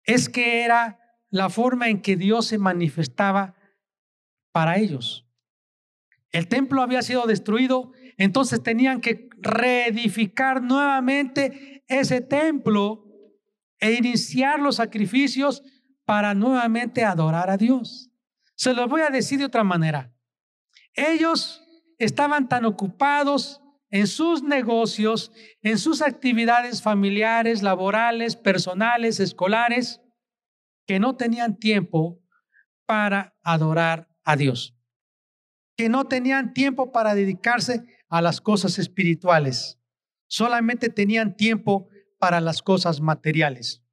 es 0.04 0.28
que 0.28 0.66
era 0.66 1.00
la 1.30 1.50
forma 1.50 1.88
en 1.88 2.02
que 2.02 2.18
Dios 2.18 2.46
se 2.48 2.58
manifestaba 2.58 3.56
para 4.52 4.80
ellos. 4.80 5.30
El 6.32 6.50
templo 6.50 6.82
había 6.82 7.02
sido 7.04 7.26
destruido, 7.26 7.94
entonces 8.18 8.62
tenían 8.62 9.00
que 9.00 9.30
reedificar 9.38 10.62
nuevamente 10.62 11.86
ese 11.88 12.20
templo 12.20 13.07
e 13.80 13.94
iniciar 13.94 14.60
los 14.60 14.78
sacrificios 14.78 15.64
para 16.06 16.34
nuevamente 16.34 17.04
adorar 17.04 17.50
a 17.50 17.58
Dios. 17.58 18.10
Se 18.56 18.74
los 18.74 18.90
voy 18.90 19.02
a 19.02 19.10
decir 19.10 19.40
de 19.40 19.46
otra 19.46 19.64
manera. 19.64 20.14
Ellos 20.94 21.64
estaban 21.98 22.50
tan 22.50 22.66
ocupados 22.66 23.62
en 23.90 24.08
sus 24.08 24.44
negocios, 24.44 25.32
en 25.62 25.78
sus 25.78 26.02
actividades 26.02 26.82
familiares, 26.82 27.62
laborales, 27.62 28.36
personales, 28.36 29.20
escolares, 29.20 30.02
que 30.86 31.00
no 31.00 31.16
tenían 31.16 31.58
tiempo 31.58 32.22
para 32.86 33.36
adorar 33.44 34.10
a 34.24 34.36
Dios, 34.36 34.76
que 35.76 35.90
no 35.90 36.06
tenían 36.06 36.54
tiempo 36.54 36.92
para 36.92 37.16
dedicarse 37.16 37.86
a 38.10 38.22
las 38.22 38.42
cosas 38.42 38.80
espirituales, 38.80 39.78
solamente 40.28 40.90
tenían 40.90 41.36
tiempo 41.36 41.90
para 42.18 42.42
las 42.42 42.62
cosas 42.62 43.02
materiales. 43.02 43.84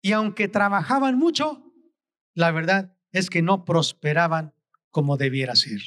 Y 0.00 0.12
aunque 0.12 0.48
trabajaban 0.48 1.18
mucho, 1.18 1.72
la 2.34 2.50
verdad 2.50 2.96
es 3.12 3.30
que 3.30 3.42
no 3.42 3.64
prosperaban 3.64 4.54
como 4.90 5.16
debiera 5.16 5.54
ser. 5.56 5.80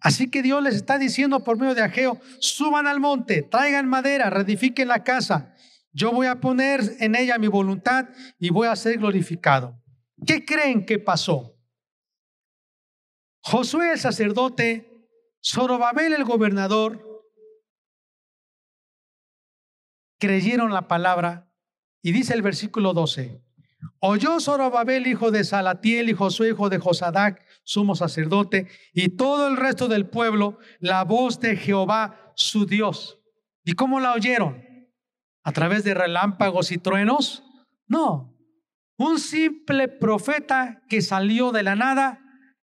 Así 0.00 0.30
que 0.30 0.42
Dios 0.42 0.62
les 0.62 0.74
está 0.74 0.98
diciendo 0.98 1.42
por 1.42 1.58
medio 1.58 1.74
de 1.74 1.82
Ageo, 1.82 2.20
suban 2.38 2.86
al 2.86 3.00
monte, 3.00 3.42
traigan 3.42 3.88
madera, 3.88 4.30
reedifiquen 4.30 4.88
la 4.88 5.04
casa. 5.04 5.54
Yo 5.92 6.12
voy 6.12 6.26
a 6.26 6.40
poner 6.40 6.96
en 7.00 7.14
ella 7.14 7.38
mi 7.38 7.48
voluntad 7.48 8.08
y 8.38 8.50
voy 8.50 8.68
a 8.68 8.76
ser 8.76 8.98
glorificado. 8.98 9.80
¿Qué 10.26 10.44
creen 10.44 10.84
que 10.84 10.98
pasó? 10.98 11.56
Josué 13.42 13.92
el 13.92 13.98
sacerdote, 13.98 15.08
Zorobabel 15.42 16.12
el 16.12 16.24
gobernador, 16.24 17.09
creyeron 20.20 20.72
la 20.72 20.86
palabra 20.86 21.50
y 22.02 22.12
dice 22.12 22.34
el 22.34 22.42
versículo 22.42 22.94
12, 22.94 23.42
Oyó 23.98 24.40
Zorobabel, 24.40 25.06
hijo 25.06 25.30
de 25.30 25.44
Salatiel, 25.44 26.08
y 26.08 26.14
Josué, 26.14 26.50
hijo 26.50 26.68
de 26.68 26.78
Josadac, 26.78 27.44
sumo 27.64 27.94
sacerdote, 27.94 28.68
y 28.92 29.10
todo 29.10 29.48
el 29.48 29.56
resto 29.56 29.88
del 29.88 30.06
pueblo, 30.06 30.58
la 30.78 31.04
voz 31.04 31.40
de 31.40 31.56
Jehová, 31.56 32.32
su 32.34 32.66
Dios. 32.66 33.18
¿Y 33.64 33.72
cómo 33.72 34.00
la 34.00 34.12
oyeron? 34.12 34.64
¿A 35.42 35.52
través 35.52 35.84
de 35.84 35.94
relámpagos 35.94 36.72
y 36.72 36.78
truenos? 36.78 37.42
No. 37.86 38.34
Un 38.96 39.18
simple 39.18 39.88
profeta 39.88 40.82
que 40.88 41.02
salió 41.02 41.52
de 41.52 41.62
la 41.62 41.76
nada, 41.76 42.20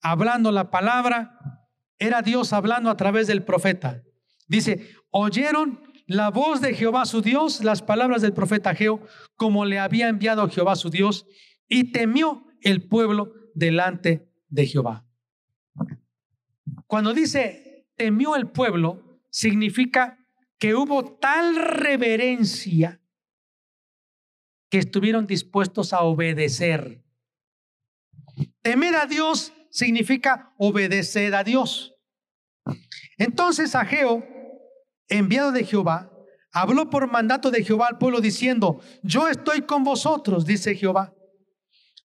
hablando 0.01 0.51
la 0.51 0.69
palabra, 0.69 1.37
era 1.97 2.21
Dios 2.21 2.51
hablando 2.53 2.89
a 2.89 2.97
través 2.97 3.27
del 3.27 3.43
profeta. 3.43 4.01
Dice, 4.47 4.95
oyeron 5.11 5.81
la 6.15 6.29
voz 6.29 6.59
de 6.59 6.73
Jehová 6.73 7.05
su 7.05 7.21
Dios, 7.21 7.63
las 7.63 7.81
palabras 7.81 8.21
del 8.21 8.33
profeta 8.33 8.75
Geo, 8.75 9.05
como 9.37 9.63
le 9.63 9.79
había 9.79 10.09
enviado 10.09 10.49
Jehová 10.49 10.75
su 10.75 10.89
Dios, 10.89 11.25
y 11.69 11.91
temió 11.91 12.45
el 12.61 12.87
pueblo 12.87 13.33
delante 13.53 14.29
de 14.49 14.67
Jehová. 14.67 15.05
Cuando 16.85 17.13
dice 17.13 17.87
temió 17.95 18.35
el 18.35 18.49
pueblo, 18.49 19.21
significa 19.29 20.17
que 20.57 20.75
hubo 20.75 21.17
tal 21.17 21.55
reverencia 21.55 22.99
que 24.69 24.79
estuvieron 24.79 25.27
dispuestos 25.27 25.93
a 25.93 26.01
obedecer. 26.01 27.03
Temer 28.61 28.95
a 28.95 29.05
Dios 29.05 29.53
significa 29.69 30.53
obedecer 30.57 31.35
a 31.35 31.43
Dios. 31.43 31.95
Entonces 33.17 33.75
Ageo 33.75 34.40
enviado 35.11 35.51
de 35.51 35.63
Jehová, 35.63 36.11
habló 36.51 36.89
por 36.89 37.09
mandato 37.11 37.51
de 37.51 37.63
Jehová 37.63 37.87
al 37.89 37.97
pueblo 37.97 38.21
diciendo, 38.21 38.81
yo 39.03 39.27
estoy 39.27 39.61
con 39.61 39.83
vosotros, 39.83 40.45
dice 40.45 40.75
Jehová. 40.75 41.13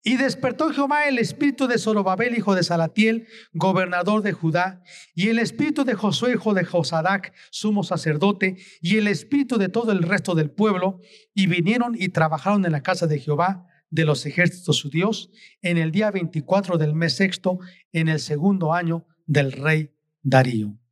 Y 0.06 0.18
despertó 0.18 0.70
Jehová 0.70 1.08
el 1.08 1.18
espíritu 1.18 1.66
de 1.66 1.78
Zorobabel, 1.78 2.38
hijo 2.38 2.56
de 2.56 2.64
Salatiel, 2.64 3.26
gobernador 3.54 4.22
de 4.22 4.34
Judá, 4.34 4.84
y 5.16 5.30
el 5.30 5.40
espíritu 5.40 5.86
de 5.86 5.94
Josué, 5.94 6.34
hijo 6.34 6.54
de 6.54 6.66
Josadac, 6.66 7.34
sumo 7.52 7.84
sacerdote, 7.84 8.58
y 8.82 8.98
el 8.98 9.08
espíritu 9.08 9.58
de 9.58 9.70
todo 9.70 9.94
el 9.94 10.04
resto 10.04 10.36
del 10.36 10.52
pueblo, 10.52 11.00
y 11.34 11.48
vinieron 11.48 11.96
y 11.98 12.10
trabajaron 12.10 12.66
en 12.66 12.74
la 12.74 12.84
casa 12.84 13.08
de 13.08 13.20
Jehová 13.20 13.66
de 13.92 14.06
los 14.06 14.26
ejércitos 14.26 14.78
su 14.78 14.90
Dios, 14.90 15.30
en 15.62 15.78
el 15.78 15.92
día 15.92 16.12
24 16.12 16.78
del 16.78 16.96
mes 16.96 17.14
sexto, 17.14 17.60
en 17.94 18.10
el 18.10 18.20
segundo 18.20 18.74
año 18.74 19.06
del 19.26 19.54
rey 19.54 19.92
Darío. 20.22 20.83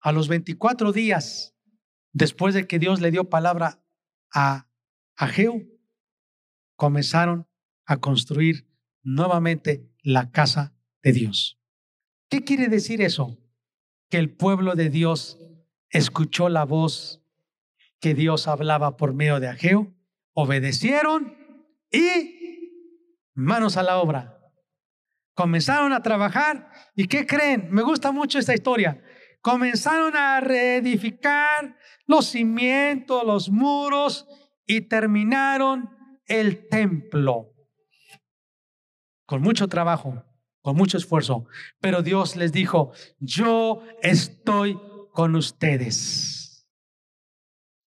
A 0.00 0.12
los 0.12 0.28
24 0.28 0.92
días 0.92 1.54
después 2.12 2.54
de 2.54 2.66
que 2.66 2.78
Dios 2.78 3.00
le 3.00 3.10
dio 3.10 3.28
palabra 3.28 3.82
a 4.32 4.68
Ageo, 5.16 5.62
comenzaron 6.76 7.46
a 7.84 7.98
construir 7.98 8.68
nuevamente 9.02 9.90
la 10.02 10.30
casa 10.30 10.74
de 11.02 11.12
Dios. 11.12 11.60
¿Qué 12.28 12.44
quiere 12.44 12.68
decir 12.68 13.02
eso? 13.02 13.38
Que 14.08 14.18
el 14.18 14.34
pueblo 14.34 14.74
de 14.74 14.88
Dios 14.88 15.38
escuchó 15.90 16.48
la 16.48 16.64
voz 16.64 17.22
que 18.00 18.14
Dios 18.14 18.48
hablaba 18.48 18.96
por 18.96 19.12
medio 19.12 19.40
de 19.40 19.48
Ageo, 19.48 19.94
obedecieron 20.32 21.36
y 21.92 22.70
manos 23.34 23.76
a 23.76 23.82
la 23.82 23.98
obra. 23.98 24.38
Comenzaron 25.34 25.92
a 25.92 26.02
trabajar 26.02 26.70
y 26.94 27.06
¿qué 27.08 27.26
creen? 27.26 27.68
Me 27.70 27.82
gusta 27.82 28.10
mucho 28.10 28.38
esta 28.38 28.54
historia 28.54 29.02
comenzaron 29.40 30.16
a 30.16 30.40
reedificar 30.40 31.76
los 32.06 32.26
cimientos, 32.26 33.24
los 33.24 33.50
muros 33.50 34.26
y 34.66 34.82
terminaron 34.82 35.90
el 36.26 36.68
templo. 36.68 37.52
Con 39.26 39.42
mucho 39.42 39.68
trabajo, 39.68 40.24
con 40.60 40.76
mucho 40.76 40.98
esfuerzo. 40.98 41.46
Pero 41.80 42.02
Dios 42.02 42.36
les 42.36 42.52
dijo, 42.52 42.92
yo 43.18 43.82
estoy 44.02 44.78
con 45.12 45.34
ustedes. 45.36 46.66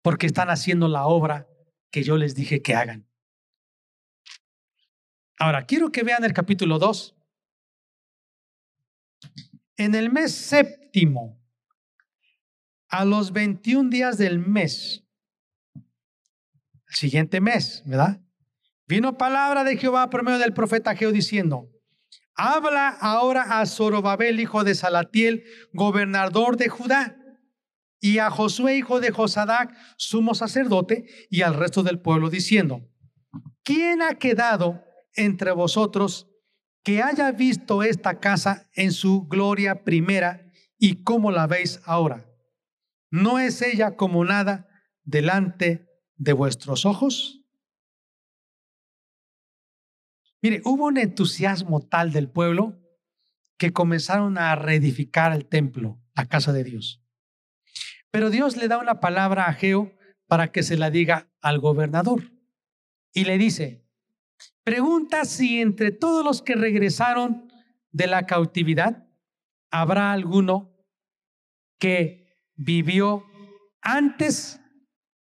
Porque 0.01 0.25
están 0.25 0.49
haciendo 0.49 0.87
la 0.87 1.05
obra 1.05 1.47
que 1.91 2.03
yo 2.03 2.17
les 2.17 2.35
dije 2.35 2.61
que 2.61 2.75
hagan. 2.75 3.07
Ahora, 5.37 5.65
quiero 5.65 5.91
que 5.91 6.03
vean 6.03 6.23
el 6.23 6.33
capítulo 6.33 6.79
2. 6.79 7.15
En 9.77 9.95
el 9.95 10.11
mes 10.11 10.33
séptimo, 10.33 10.80
a 12.89 13.05
los 13.05 13.31
21 13.31 13.89
días 13.89 14.17
del 14.17 14.39
mes, 14.39 15.03
el 15.73 16.95
siguiente 16.95 17.39
mes, 17.39 17.83
¿verdad? 17.85 18.21
Vino 18.87 19.17
palabra 19.17 19.63
de 19.63 19.77
Jehová 19.77 20.09
por 20.09 20.23
medio 20.23 20.39
del 20.39 20.53
profeta 20.53 20.95
Geo 20.95 21.11
diciendo, 21.11 21.69
habla 22.35 22.89
ahora 22.89 23.59
a 23.59 23.65
Zorobabel, 23.65 24.39
hijo 24.41 24.65
de 24.65 24.75
Salatiel, 24.75 25.45
gobernador 25.73 26.57
de 26.57 26.67
Judá, 26.67 27.17
y 28.01 28.17
a 28.17 28.29
Josué, 28.29 28.77
hijo 28.77 28.99
de 28.99 29.11
Josadac, 29.11 29.73
sumo 29.95 30.33
sacerdote, 30.33 31.05
y 31.29 31.43
al 31.43 31.53
resto 31.53 31.83
del 31.83 32.01
pueblo, 32.01 32.29
diciendo, 32.29 32.81
¿quién 33.63 34.01
ha 34.01 34.15
quedado 34.15 34.83
entre 35.13 35.51
vosotros 35.51 36.27
que 36.83 37.01
haya 37.01 37.31
visto 37.31 37.83
esta 37.83 38.19
casa 38.19 38.69
en 38.73 38.91
su 38.91 39.27
gloria 39.27 39.83
primera 39.83 40.50
y 40.81 41.03
cómo 41.03 41.31
la 41.31 41.45
veis 41.45 41.79
ahora. 41.85 42.25
¿No 43.11 43.37
es 43.37 43.61
ella 43.61 43.95
como 43.95 44.25
nada 44.25 44.67
delante 45.03 45.87
de 46.15 46.33
vuestros 46.33 46.87
ojos? 46.87 47.45
Mire, 50.41 50.61
hubo 50.65 50.87
un 50.87 50.97
entusiasmo 50.97 51.81
tal 51.87 52.11
del 52.11 52.31
pueblo 52.31 52.79
que 53.59 53.71
comenzaron 53.71 54.39
a 54.39 54.55
reedificar 54.55 55.33
el 55.33 55.45
templo, 55.45 56.01
la 56.15 56.25
casa 56.25 56.51
de 56.51 56.63
Dios. 56.63 57.05
Pero 58.09 58.31
Dios 58.31 58.57
le 58.57 58.67
da 58.67 58.79
una 58.79 58.99
palabra 58.99 59.45
a 59.45 59.53
Geo 59.53 59.93
para 60.25 60.51
que 60.51 60.63
se 60.63 60.77
la 60.77 60.89
diga 60.89 61.31
al 61.41 61.59
gobernador. 61.59 62.31
Y 63.13 63.25
le 63.25 63.37
dice, 63.37 63.85
Pregunta 64.63 65.25
si 65.25 65.61
entre 65.61 65.91
todos 65.91 66.25
los 66.25 66.41
que 66.41 66.55
regresaron 66.55 67.51
de 67.91 68.07
la 68.07 68.25
cautividad 68.25 69.07
habrá 69.69 70.11
alguno 70.11 70.70
que 71.81 72.37
vivió 72.55 73.25
antes 73.81 74.61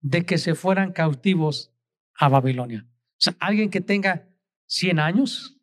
de 0.01 0.27
que 0.27 0.37
se 0.37 0.55
fueran 0.55 0.93
cautivos 0.93 1.75
a 2.15 2.29
Babilonia. 2.29 2.87
O 2.87 3.17
sea, 3.17 3.35
alguien 3.41 3.71
que 3.71 3.81
tenga 3.81 4.29
100 4.67 4.99
años, 4.99 5.59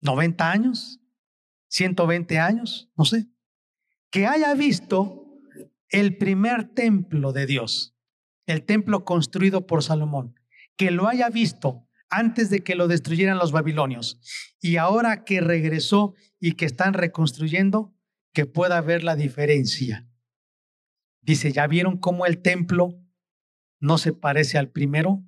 90 0.00 0.50
años, 0.50 1.00
120 1.68 2.38
años, 2.38 2.90
no 2.96 3.04
sé, 3.04 3.28
que 4.10 4.26
haya 4.26 4.54
visto 4.54 5.42
el 5.90 6.16
primer 6.16 6.72
templo 6.72 7.32
de 7.32 7.44
Dios, 7.44 7.98
el 8.46 8.64
templo 8.64 9.04
construido 9.04 9.66
por 9.66 9.82
Salomón, 9.82 10.40
que 10.76 10.90
lo 10.90 11.06
haya 11.06 11.28
visto 11.28 11.86
antes 12.08 12.48
de 12.48 12.64
que 12.64 12.76
lo 12.76 12.88
destruyeran 12.88 13.36
los 13.36 13.52
babilonios. 13.52 14.20
Y 14.58 14.76
ahora 14.76 15.24
que 15.24 15.42
regresó 15.42 16.14
y 16.40 16.52
que 16.52 16.64
están 16.64 16.94
reconstruyendo, 16.94 17.95
que 18.36 18.44
pueda 18.44 18.82
ver 18.82 19.02
la 19.02 19.16
diferencia. 19.16 20.06
Dice, 21.22 21.52
¿ya 21.52 21.66
vieron 21.66 21.96
cómo 21.96 22.26
el 22.26 22.42
templo 22.42 23.02
no 23.80 23.96
se 23.96 24.12
parece 24.12 24.58
al 24.58 24.70
primero? 24.70 25.24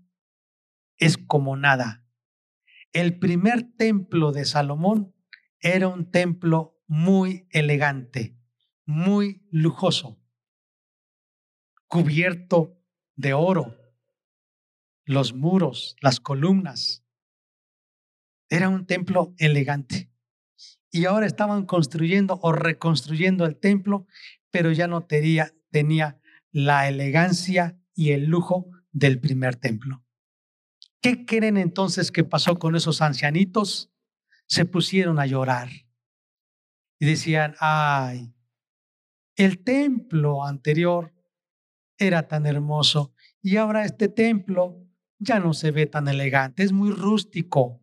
Es 0.99 1.17
como 1.17 1.57
nada. 1.57 2.07
El 2.93 3.19
primer 3.19 3.63
templo 3.63 4.31
de 4.31 4.45
Salomón 4.45 5.15
era 5.61 5.89
un 5.89 6.11
templo 6.11 6.83
muy 6.87 7.49
elegante, 7.49 8.39
muy 8.85 9.43
lujoso, 9.51 10.23
cubierto 11.87 12.79
de 13.17 13.33
oro, 13.33 13.75
los 15.07 15.33
muros, 15.33 15.97
las 16.03 16.21
columnas. 16.21 17.07
Era 18.51 18.69
un 18.69 18.85
templo 18.85 19.33
elegante. 19.39 20.13
Y 20.99 21.05
ahora 21.05 21.27
estaban 21.27 21.65
construyendo 21.65 22.41
o 22.43 22.51
reconstruyendo 22.51 23.47
el 23.47 23.55
templo, 23.55 24.09
pero 24.51 24.73
ya 24.73 24.89
no 24.89 25.05
tenía, 25.05 25.55
tenía 25.71 26.21
la 26.51 26.89
elegancia 26.89 27.79
y 27.95 28.11
el 28.11 28.25
lujo 28.25 28.69
del 28.91 29.21
primer 29.21 29.55
templo. 29.55 30.05
¿Qué 31.01 31.25
creen 31.25 31.57
entonces 31.57 32.11
que 32.11 32.25
pasó 32.25 32.59
con 32.59 32.75
esos 32.75 33.01
ancianitos? 33.01 33.93
Se 34.49 34.65
pusieron 34.65 35.21
a 35.21 35.27
llorar 35.27 35.69
y 36.99 37.07
decían, 37.07 37.55
ay, 37.61 38.35
el 39.37 39.63
templo 39.63 40.45
anterior 40.45 41.15
era 41.97 42.27
tan 42.27 42.45
hermoso 42.45 43.15
y 43.41 43.57
ahora 43.57 43.85
este 43.85 44.09
templo 44.09 44.85
ya 45.21 45.39
no 45.39 45.55
se 45.55 45.71
ve 45.71 45.87
tan 45.87 46.09
elegante, 46.09 46.65
es 46.65 46.73
muy 46.73 46.91
rústico. 46.91 47.81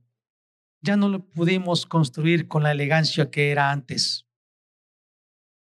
Ya 0.86 0.96
no 0.96 1.10
lo 1.10 1.28
pudimos 1.28 1.88
construir 1.88 2.48
con 2.48 2.62
la 2.62 2.72
elegancia 2.72 3.32
que 3.32 3.50
era 3.50 3.72
antes. 3.72 4.28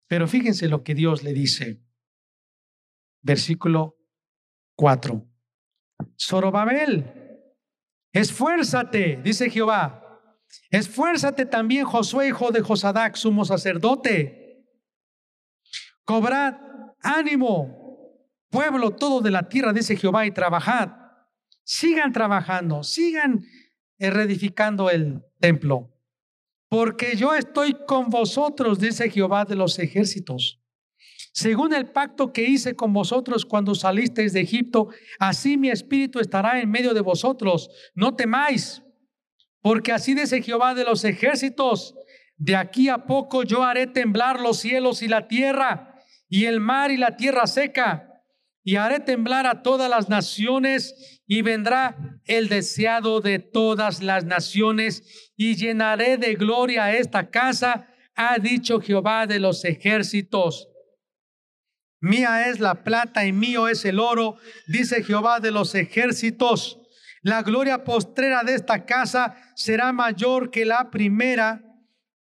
Pero 0.08 0.28
fíjense 0.28 0.68
lo 0.68 0.84
que 0.84 0.96
Dios 0.96 1.24
le 1.24 1.32
dice. 1.32 1.82
Versículo 3.22 3.98
4. 4.76 5.26
Zorobabel, 6.20 7.42
esfuérzate, 8.12 9.22
dice 9.24 9.50
Jehová. 9.50 10.04
Esfuérzate 10.70 11.46
también, 11.46 11.86
Josué, 11.86 12.28
hijo 12.28 12.52
de 12.52 12.60
Josadac, 12.60 13.16
sumo 13.16 13.46
sacerdote. 13.46 14.66
Cobrad 16.04 16.56
ánimo, 17.02 18.28
pueblo 18.50 18.92
todo 18.92 19.22
de 19.22 19.32
la 19.32 19.48
tierra, 19.48 19.72
dice 19.72 19.96
Jehová, 19.96 20.26
y 20.26 20.32
trabajad. 20.32 20.90
Sigan 21.64 22.12
trabajando, 22.12 22.84
sigan 22.84 23.46
reedificando 24.00 24.90
el 24.90 25.24
templo, 25.40 25.94
porque 26.70 27.16
yo 27.16 27.34
estoy 27.34 27.76
con 27.88 28.10
vosotros, 28.10 28.80
dice 28.80 29.10
Jehová 29.10 29.46
de 29.46 29.56
los 29.56 29.80
ejércitos. 29.80 30.62
Según 31.34 31.74
el 31.74 31.92
pacto 31.92 32.34
que 32.34 32.44
hice 32.44 32.76
con 32.76 32.94
vosotros 32.94 33.46
cuando 33.46 33.76
salisteis 33.76 34.34
de 34.34 34.42
Egipto, 34.42 34.90
así 35.20 35.56
mi 35.56 35.70
espíritu 35.70 36.20
estará 36.20 36.60
en 36.60 36.72
medio 36.72 36.96
de 36.96 37.02
vosotros. 37.02 37.70
No 37.94 38.16
temáis, 38.16 38.82
porque 39.62 39.92
así 39.92 40.16
dice 40.16 40.42
Jehová 40.42 40.74
de 40.74 40.84
los 40.84 41.04
ejércitos, 41.04 41.94
de 42.38 42.56
aquí 42.56 42.90
a 42.90 43.06
poco 43.06 43.44
yo 43.44 43.64
haré 43.64 43.88
temblar 43.88 44.40
los 44.40 44.58
cielos 44.58 45.02
y 45.02 45.08
la 45.08 45.28
tierra, 45.28 45.96
y 46.30 46.46
el 46.46 46.60
mar 46.60 46.92
y 46.92 46.98
la 46.98 47.18
tierra 47.18 47.48
seca, 47.48 48.07
y 48.68 48.76
haré 48.76 49.00
temblar 49.00 49.48
a 49.48 49.64
todas 49.64 49.90
las 49.90 50.10
naciones, 50.10 51.22
y 51.26 51.42
vendrá 51.42 52.20
el 52.26 52.50
deseado 52.50 53.22
de 53.22 53.40
todas 53.40 54.04
las 54.04 54.26
naciones, 54.26 55.32
y 55.38 55.56
llenaré 55.56 56.18
de 56.18 56.36
gloria 56.36 56.94
esta 56.94 57.30
casa, 57.30 57.88
ha 58.14 58.38
dicho 58.40 58.82
Jehová 58.82 59.26
de 59.26 59.40
los 59.40 59.64
ejércitos. 59.64 60.68
Mía 62.02 62.50
es 62.50 62.60
la 62.60 62.84
plata 62.84 63.26
y 63.26 63.32
mío 63.32 63.70
es 63.70 63.86
el 63.86 64.02
oro, 64.02 64.36
dice 64.68 65.02
Jehová 65.02 65.40
de 65.40 65.52
los 65.52 65.74
ejércitos. 65.74 66.78
La 67.22 67.44
gloria 67.44 67.86
postrera 67.86 68.44
de 68.44 68.56
esta 68.56 68.84
casa 68.84 69.38
será 69.56 69.94
mayor 69.94 70.52
que 70.52 70.66
la 70.66 70.92
primera, 70.92 71.64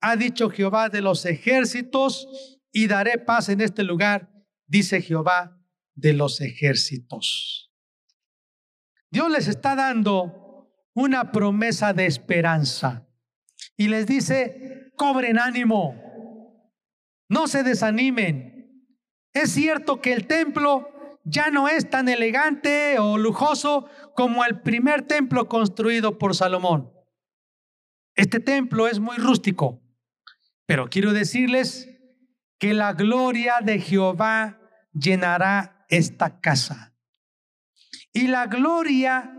ha 0.02 0.18
dicho 0.18 0.50
Jehová 0.50 0.90
de 0.90 1.00
los 1.00 1.26
ejércitos, 1.26 2.28
y 2.70 2.88
daré 2.88 3.18
paz 3.18 3.48
en 3.48 3.62
este 3.62 3.84
lugar, 3.84 4.30
dice 4.68 5.02
Jehová 5.02 5.63
de 5.96 6.14
los 6.14 6.42
ejércitos. 6.42 7.72
Dios 9.12 9.30
les 9.30 9.48
está 9.48 9.76
dando 9.76 10.72
una 10.94 11.32
promesa 11.32 11.94
de 11.94 12.06
esperanza 12.06 13.08
y 13.78 13.88
les 13.88 14.08
dice, 14.08 14.92
cobren 14.96 15.40
ánimo, 15.40 16.72
no 17.30 17.48
se 17.48 17.64
desanimen, 17.64 18.54
es 19.34 19.52
cierto 19.52 20.00
que 20.00 20.14
el 20.14 20.28
templo 20.28 20.90
ya 21.26 21.50
no 21.50 21.68
es 21.68 21.90
tan 21.90 22.08
elegante 22.08 23.00
o 23.00 23.18
lujoso 23.18 23.88
como 24.16 24.46
el 24.46 24.62
primer 24.62 25.04
templo 25.04 25.48
construido 25.48 26.18
por 26.18 26.36
Salomón. 26.36 26.92
Este 28.16 28.40
templo 28.40 28.88
es 28.88 29.00
muy 29.00 29.18
rústico, 29.18 29.82
pero 30.68 30.90
quiero 30.90 31.14
decirles 31.14 31.90
que 32.60 32.74
la 32.74 32.94
gloria 32.94 33.56
de 33.62 33.80
Jehová 33.80 34.60
llenará 34.94 35.83
esta 35.98 36.40
casa. 36.40 36.96
Y 38.12 38.28
la 38.28 38.48
gloria 38.48 39.34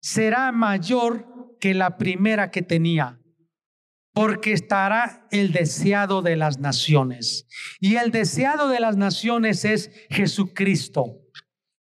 será 0.00 0.52
mayor 0.52 1.56
que 1.60 1.74
la 1.74 1.96
primera 1.96 2.50
que 2.50 2.62
tenía 2.62 3.20
porque 4.12 4.52
estará 4.52 5.28
el 5.30 5.52
deseado 5.52 6.22
de 6.22 6.34
las 6.34 6.58
naciones. 6.58 7.46
Y 7.78 7.96
el 7.96 8.10
deseado 8.10 8.68
de 8.68 8.80
las 8.80 8.96
naciones 8.96 9.64
es 9.64 9.92
Jesucristo. 10.10 11.20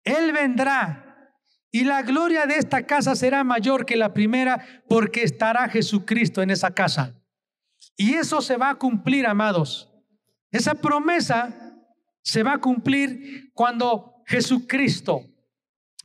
Él 0.03 0.33
vendrá 0.33 1.31
y 1.71 1.83
la 1.83 2.01
gloria 2.01 2.47
de 2.47 2.57
esta 2.57 2.87
casa 2.87 3.15
será 3.15 3.43
mayor 3.43 3.85
que 3.85 3.95
la 3.95 4.13
primera 4.13 4.65
porque 4.89 5.23
estará 5.23 5.69
Jesucristo 5.69 6.41
en 6.41 6.49
esa 6.49 6.71
casa. 6.71 7.21
Y 7.95 8.13
eso 8.13 8.41
se 8.41 8.57
va 8.57 8.71
a 8.71 8.75
cumplir, 8.75 9.27
amados. 9.27 9.91
Esa 10.51 10.75
promesa 10.75 11.72
se 12.23 12.43
va 12.43 12.53
a 12.53 12.61
cumplir 12.61 13.51
cuando 13.53 14.23
Jesucristo 14.25 15.25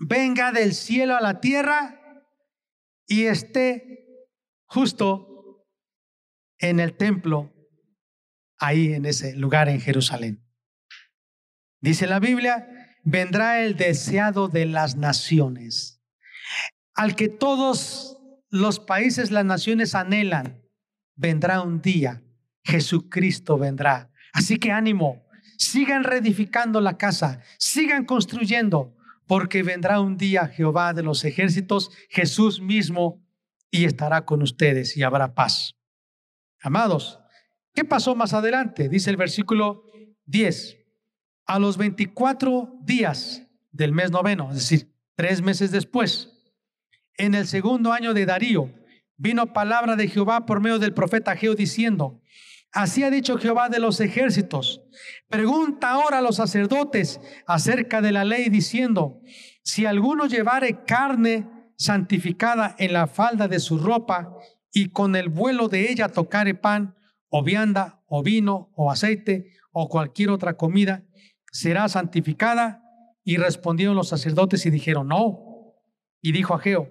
venga 0.00 0.52
del 0.52 0.74
cielo 0.74 1.16
a 1.16 1.20
la 1.20 1.40
tierra 1.40 2.00
y 3.07 3.24
esté 3.24 4.26
justo 4.66 5.66
en 6.59 6.81
el 6.81 6.96
templo, 6.96 7.54
ahí 8.59 8.92
en 8.92 9.07
ese 9.07 9.35
lugar 9.35 9.68
en 9.68 9.81
Jerusalén. 9.81 10.44
Dice 11.81 12.07
la 12.07 12.18
Biblia, 12.18 12.96
vendrá 13.04 13.62
el 13.62 13.76
deseado 13.76 14.48
de 14.48 14.66
las 14.66 14.96
naciones, 14.96 16.02
al 16.94 17.14
que 17.14 17.28
todos 17.28 18.18
los 18.50 18.81
países, 18.81 19.31
las 19.31 19.44
naciones 19.44 19.94
anhelan. 19.94 20.62
Vendrá 21.14 21.61
un 21.61 21.81
día, 21.81 22.22
Jesucristo 22.64 23.59
vendrá. 23.59 24.11
Así 24.33 24.59
que 24.59 24.72
ánimo, 24.72 25.27
sigan 25.58 26.04
reedificando 26.04 26.80
la 26.80 26.96
casa, 26.96 27.42
sigan 27.58 28.06
construyendo, 28.06 28.96
porque 29.26 29.62
vendrá 29.62 30.00
un 30.00 30.16
día 30.16 30.46
Jehová 30.46 30.94
de 30.94 31.02
los 31.02 31.24
ejércitos, 31.24 31.90
Jesús 32.08 32.60
mismo, 32.60 33.22
y 33.70 33.84
estará 33.84 34.24
con 34.24 34.40
ustedes 34.40 34.96
y 34.96 35.02
habrá 35.02 35.34
paz. 35.34 35.76
Amados, 36.62 37.18
¿qué 37.74 37.84
pasó 37.84 38.14
más 38.14 38.32
adelante? 38.32 38.88
Dice 38.88 39.10
el 39.10 39.18
versículo 39.18 39.84
10. 40.24 40.78
A 41.44 41.58
los 41.58 41.76
24 41.76 42.78
días 42.82 43.42
del 43.70 43.92
mes 43.92 44.10
noveno, 44.10 44.50
es 44.50 44.56
decir, 44.56 44.92
tres 45.14 45.42
meses 45.42 45.70
después, 45.70 46.32
en 47.14 47.34
el 47.34 47.46
segundo 47.46 47.92
año 47.92 48.14
de 48.14 48.26
Darío, 48.26 48.72
vino 49.16 49.52
palabra 49.52 49.96
de 49.96 50.08
Jehová 50.08 50.46
por 50.46 50.60
medio 50.60 50.78
del 50.78 50.94
profeta 50.94 51.36
Geo 51.36 51.54
diciendo, 51.54 52.22
Así 52.72 53.02
ha 53.02 53.11
dicho 53.11 53.38
Jehová 53.38 53.68
de 53.68 53.78
los 53.78 54.00
ejércitos. 54.00 54.83
Pregunta 55.28 55.90
ahora 55.90 56.18
a 56.18 56.22
los 56.22 56.37
sacerdotes 56.37 57.20
acerca 57.46 58.00
de 58.00 58.12
la 58.12 58.24
ley 58.24 58.50
diciendo, 58.50 59.20
si 59.62 59.87
alguno 59.87 60.26
llevare 60.26 60.85
carne 60.85 61.48
santificada 61.76 62.74
en 62.78 62.92
la 62.92 63.07
falda 63.07 63.48
de 63.48 63.61
su 63.61 63.78
ropa 63.78 64.35
y 64.72 64.90
con 64.90 65.16
el 65.16 65.28
vuelo 65.28 65.68
de 65.68 65.90
ella 65.90 66.09
tocare 66.09 66.54
pan 66.54 66.94
o 67.31 67.42
vianda 67.42 68.02
o 68.07 68.22
vino 68.22 68.70
o 68.74 68.90
aceite 68.90 69.52
o 69.72 69.88
cualquier 69.88 70.31
otra 70.31 70.57
comida, 70.57 71.04
será 71.52 71.88
santificada. 71.88 72.83
Y 73.24 73.37
respondieron 73.37 73.94
los 73.94 74.09
sacerdotes 74.09 74.64
y 74.64 74.70
dijeron, 74.70 75.09
no. 75.09 75.74
Y 76.22 76.33
dijo 76.33 76.54
Ageo, 76.54 76.90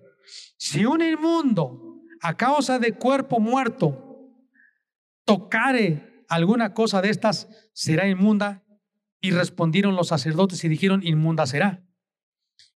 si 0.58 0.86
un 0.86 1.02
inmundo 1.02 2.04
a 2.22 2.38
causa 2.38 2.78
de 2.78 2.94
cuerpo 2.94 3.40
muerto 3.40 4.07
tocare 5.28 6.24
alguna 6.30 6.74
cosa 6.74 7.02
de 7.02 7.10
estas, 7.10 7.48
será 7.74 8.08
inmunda. 8.08 8.64
Y 9.20 9.32
respondieron 9.32 9.96
los 9.96 10.08
sacerdotes 10.08 10.64
y 10.64 10.70
dijeron, 10.70 11.06
inmunda 11.06 11.46
será. 11.46 11.84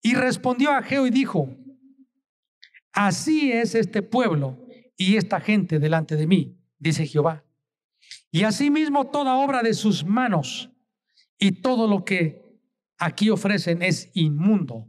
Y 0.02 0.14
respondió 0.14 0.70
Ageo 0.70 1.06
y 1.06 1.10
dijo, 1.10 1.54
así 2.92 3.52
es 3.52 3.74
este 3.74 4.02
pueblo 4.02 4.58
y 4.96 5.16
esta 5.16 5.40
gente 5.40 5.78
delante 5.78 6.16
de 6.16 6.26
mí, 6.26 6.56
dice 6.78 7.06
Jehová. 7.06 7.44
Y 8.30 8.44
asimismo 8.44 9.10
toda 9.10 9.34
obra 9.36 9.62
de 9.62 9.74
sus 9.74 10.04
manos 10.04 10.70
y 11.38 11.60
todo 11.60 11.86
lo 11.86 12.04
que 12.04 12.42
aquí 12.98 13.28
ofrecen 13.30 13.82
es 13.82 14.10
inmundo. 14.14 14.86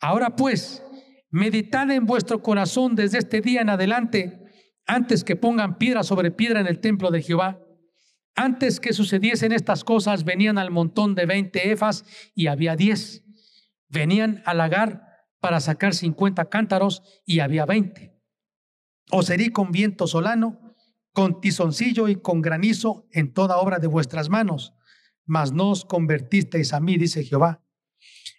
Ahora 0.00 0.36
pues, 0.36 0.84
meditad 1.30 1.90
en 1.90 2.04
vuestro 2.04 2.42
corazón 2.42 2.94
desde 2.94 3.18
este 3.18 3.40
día 3.40 3.62
en 3.62 3.70
adelante, 3.70 4.43
antes 4.86 5.24
que 5.24 5.36
pongan 5.36 5.78
piedra 5.78 6.02
sobre 6.02 6.30
piedra 6.30 6.60
en 6.60 6.66
el 6.66 6.80
templo 6.80 7.10
de 7.10 7.22
Jehová, 7.22 7.64
Antes 8.36 8.80
que 8.80 8.92
sucediesen 8.92 9.52
estas 9.52 9.84
cosas, 9.84 10.24
venían 10.24 10.58
al 10.58 10.70
montón 10.72 11.14
de 11.14 11.24
20 11.24 11.70
efas 11.70 12.04
y 12.34 12.48
había 12.48 12.74
10. 12.74 13.22
Venían 13.88 14.42
al 14.44 14.58
lagar 14.58 15.06
para 15.40 15.60
sacar 15.60 15.94
50 15.94 16.48
cántaros 16.48 17.02
y 17.24 17.40
había 17.40 17.64
20. 17.64 18.12
Os 19.12 19.30
herí 19.30 19.50
con 19.50 19.70
viento 19.70 20.08
solano, 20.08 20.74
con 21.12 21.40
tizoncillo 21.40 22.08
y 22.08 22.16
con 22.16 22.42
granizo 22.42 23.06
en 23.12 23.32
toda 23.32 23.58
obra 23.58 23.78
de 23.78 23.86
vuestras 23.86 24.30
manos, 24.30 24.74
mas 25.26 25.52
no 25.52 25.70
os 25.70 25.84
convertisteis 25.84 26.72
a 26.72 26.80
mí, 26.80 26.96
dice 26.96 27.22
Jehová. 27.22 27.62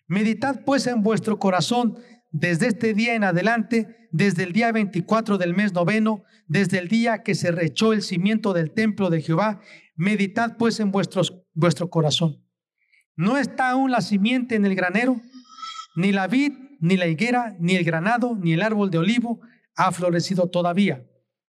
Meditad 0.07 0.65
pues 0.65 0.87
en 0.87 1.03
vuestro 1.03 1.39
corazón 1.39 1.97
desde 2.31 2.67
este 2.67 2.93
día 2.93 3.15
en 3.15 3.23
adelante, 3.23 4.04
desde 4.15 4.43
el 4.43 4.53
día 4.53 4.71
24 4.71 5.37
del 5.37 5.53
mes 5.53 5.73
noveno, 5.73 6.23
desde 6.47 6.77
el 6.77 6.87
día 6.87 7.21
que 7.21 7.35
se 7.35 7.51
rechó 7.51 7.91
el 7.91 8.01
cimiento 8.01 8.53
del 8.53 8.71
templo 8.71 9.09
de 9.09 9.21
Jehová, 9.21 9.59
meditad 9.93 10.55
pues 10.57 10.79
en 10.79 10.89
vuestro 10.89 11.89
corazón. 11.89 12.41
¿No 13.17 13.37
está 13.37 13.71
aún 13.71 13.91
la 13.91 13.99
simiente 13.99 14.55
en 14.55 14.65
el 14.65 14.73
granero? 14.73 15.19
Ni 15.97 16.13
la 16.13 16.27
vid, 16.27 16.53
ni 16.79 16.95
la 16.95 17.07
higuera, 17.07 17.57
ni 17.59 17.75
el 17.75 17.83
granado, 17.83 18.37
ni 18.37 18.53
el 18.53 18.61
árbol 18.61 18.89
de 18.89 18.99
olivo 18.99 19.41
ha 19.75 19.91
florecido 19.91 20.49
todavía, 20.49 21.05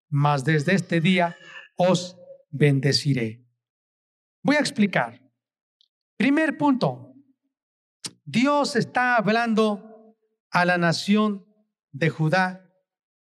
mas 0.09 0.43
desde 0.43 0.75
este 0.75 1.01
día 1.01 1.37
os 1.77 2.19
bendeciré. 2.51 3.47
Voy 4.43 4.57
a 4.57 4.61
explicar. 4.61 5.23
Primer 6.17 6.59
punto, 6.59 7.15
Dios 8.25 8.75
está 8.75 9.15
hablando 9.15 10.17
a 10.51 10.65
la 10.65 10.79
nación 10.79 11.46
de 11.99 12.11
Judá 12.11 12.71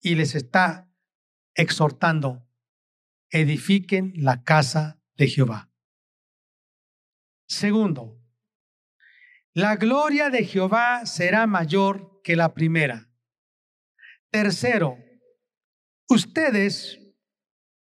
y 0.00 0.16
les 0.16 0.34
está 0.34 0.90
exhortando, 1.54 2.46
edifiquen 3.30 4.12
la 4.16 4.42
casa 4.42 5.00
de 5.16 5.28
Jehová. 5.28 5.70
Segundo, 7.46 8.20
la 9.52 9.76
gloria 9.76 10.30
de 10.30 10.44
Jehová 10.44 11.06
será 11.06 11.46
mayor 11.46 12.20
que 12.24 12.34
la 12.34 12.54
primera. 12.54 13.08
Tercero, 14.30 14.98
ustedes 16.08 16.98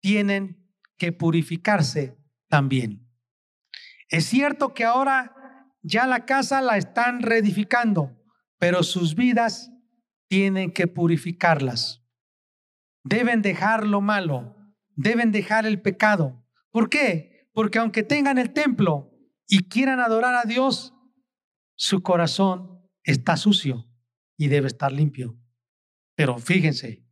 tienen 0.01 0.69
que 0.97 1.13
purificarse 1.13 2.17
también. 2.49 3.07
Es 4.09 4.25
cierto 4.25 4.73
que 4.73 4.83
ahora 4.83 5.33
ya 5.81 6.05
la 6.05 6.25
casa 6.25 6.61
la 6.61 6.77
están 6.77 7.21
reedificando, 7.21 8.21
pero 8.57 8.83
sus 8.83 9.15
vidas 9.15 9.70
tienen 10.31 10.71
que 10.71 10.87
purificarlas. 10.87 12.05
Deben 13.03 13.41
dejar 13.41 13.85
lo 13.85 13.99
malo, 13.99 14.55
deben 14.95 15.33
dejar 15.33 15.65
el 15.65 15.81
pecado. 15.81 16.47
¿Por 16.69 16.89
qué? 16.89 17.49
Porque 17.51 17.79
aunque 17.79 18.01
tengan 18.01 18.37
el 18.37 18.53
templo 18.53 19.11
y 19.45 19.67
quieran 19.67 19.99
adorar 19.99 20.35
a 20.35 20.47
Dios, 20.47 20.93
su 21.75 22.01
corazón 22.01 22.79
está 23.03 23.35
sucio 23.35 23.91
y 24.37 24.47
debe 24.47 24.67
estar 24.67 24.93
limpio. 24.93 25.37
Pero 26.15 26.37
fíjense, 26.39 27.05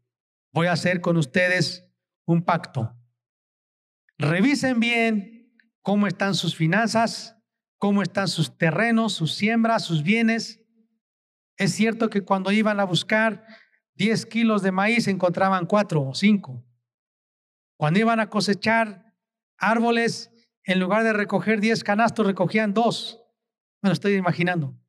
voy 0.54 0.68
a 0.68 0.72
hacer 0.72 1.02
con 1.02 1.18
ustedes 1.18 1.92
un 2.26 2.46
pacto. 2.46 2.96
Revisen 4.18 4.80
bien 4.80 5.58
cómo 5.82 6.08
están 6.08 6.36
sus 6.36 6.56
finanzas, 6.56 7.36
cómo 7.80 8.02
están 8.02 8.30
sus 8.30 8.58
terrenos, 8.58 9.12
sus 9.12 9.34
siembras, 9.34 9.84
sus 9.84 10.04
bienes 10.04 10.59
es 11.60 11.74
cierto 11.74 12.10
que 12.10 12.22
cuando 12.22 12.54
iban 12.54 12.80
a 12.80 12.86
buscar 12.86 13.46
10 13.96 14.26
kilos 14.28 14.64
de 14.64 14.72
maíz 14.72 15.10
encontraban 15.10 15.66
4 15.66 16.02
o 16.02 16.16
5. 16.16 16.66
Cuando 17.78 18.00
iban 18.00 18.22
a 18.22 18.30
cosechar 18.30 19.14
árboles, 19.58 20.32
en 20.64 20.80
lugar 20.80 21.04
de 21.04 21.12
recoger 21.12 21.60
10 21.60 21.84
canastos, 21.84 22.26
recogían 22.26 22.74
2. 22.74 23.22
Me 23.82 23.90
lo 23.90 23.94
estoy 23.94 24.16
imaginando. 24.16 24.80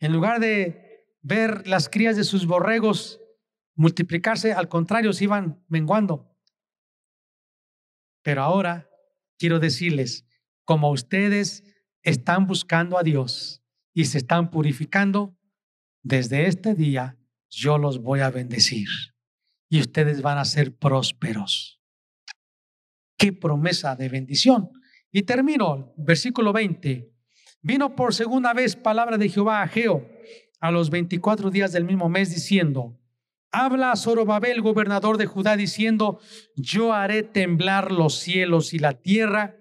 En 0.00 0.12
lugar 0.12 0.40
de 0.40 1.06
ver 1.22 1.68
las 1.68 1.88
crías 1.88 2.16
de 2.16 2.24
sus 2.24 2.46
borregos 2.46 3.20
multiplicarse, 3.76 4.52
al 4.52 4.68
contrario, 4.68 5.12
se 5.12 5.24
iban 5.24 5.64
menguando. 5.68 6.36
Pero 8.22 8.42
ahora 8.42 8.90
quiero 9.38 9.60
decirles, 9.60 10.26
como 10.64 10.90
ustedes 10.90 11.62
están 12.02 12.48
buscando 12.48 12.98
a 12.98 13.04
Dios 13.04 13.62
y 13.92 14.06
se 14.06 14.18
están 14.18 14.50
purificando, 14.50 15.38
desde 16.04 16.46
este 16.46 16.74
día 16.74 17.18
yo 17.50 17.78
los 17.78 18.00
voy 18.02 18.20
a 18.20 18.30
bendecir 18.30 18.86
y 19.68 19.80
ustedes 19.80 20.22
van 20.22 20.38
a 20.38 20.44
ser 20.44 20.76
prósperos. 20.76 21.80
Qué 23.16 23.32
promesa 23.32 23.96
de 23.96 24.08
bendición. 24.08 24.70
Y 25.10 25.22
termino, 25.22 25.94
versículo 25.96 26.52
20. 26.52 27.10
Vino 27.62 27.96
por 27.96 28.14
segunda 28.14 28.52
vez 28.52 28.76
palabra 28.76 29.16
de 29.16 29.28
Jehová 29.28 29.62
a 29.62 29.68
Geo 29.68 30.08
a 30.60 30.70
los 30.70 30.90
24 30.90 31.50
días 31.50 31.72
del 31.72 31.84
mismo 31.84 32.08
mes 32.08 32.34
diciendo, 32.34 33.00
habla 33.50 33.92
a 33.92 33.96
Zorobabel, 33.96 34.60
gobernador 34.60 35.16
de 35.16 35.26
Judá, 35.26 35.56
diciendo, 35.56 36.20
yo 36.56 36.92
haré 36.92 37.22
temblar 37.22 37.92
los 37.92 38.18
cielos 38.18 38.74
y 38.74 38.78
la 38.78 39.00
tierra 39.00 39.56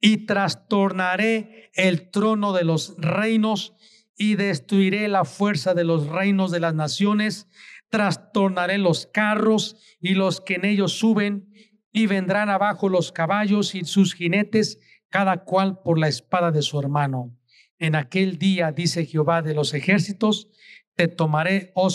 y 0.00 0.26
trastornaré 0.26 1.70
el 1.74 2.10
trono 2.10 2.52
de 2.52 2.64
los 2.64 2.96
reinos 2.98 3.74
y 4.16 4.36
destruiré 4.36 5.08
la 5.08 5.24
fuerza 5.24 5.74
de 5.74 5.84
los 5.84 6.08
reinos 6.08 6.50
de 6.50 6.60
las 6.60 6.74
naciones, 6.74 7.48
trastornaré 7.88 8.78
los 8.78 9.06
carros 9.06 9.76
y 10.00 10.14
los 10.14 10.40
que 10.40 10.54
en 10.54 10.64
ellos 10.64 10.92
suben, 10.92 11.52
y 11.92 12.06
vendrán 12.06 12.50
abajo 12.50 12.88
los 12.88 13.12
caballos 13.12 13.74
y 13.74 13.84
sus 13.84 14.14
jinetes, 14.14 14.80
cada 15.10 15.44
cual 15.44 15.80
por 15.82 15.98
la 15.98 16.08
espada 16.08 16.50
de 16.50 16.62
su 16.62 16.78
hermano. 16.80 17.38
En 17.78 17.94
aquel 17.94 18.38
día, 18.38 18.72
dice 18.72 19.06
Jehová 19.06 19.42
de 19.42 19.54
los 19.54 19.74
ejércitos, 19.74 20.48
te 20.96 21.08
tomaré, 21.08 21.72
oh 21.74 21.88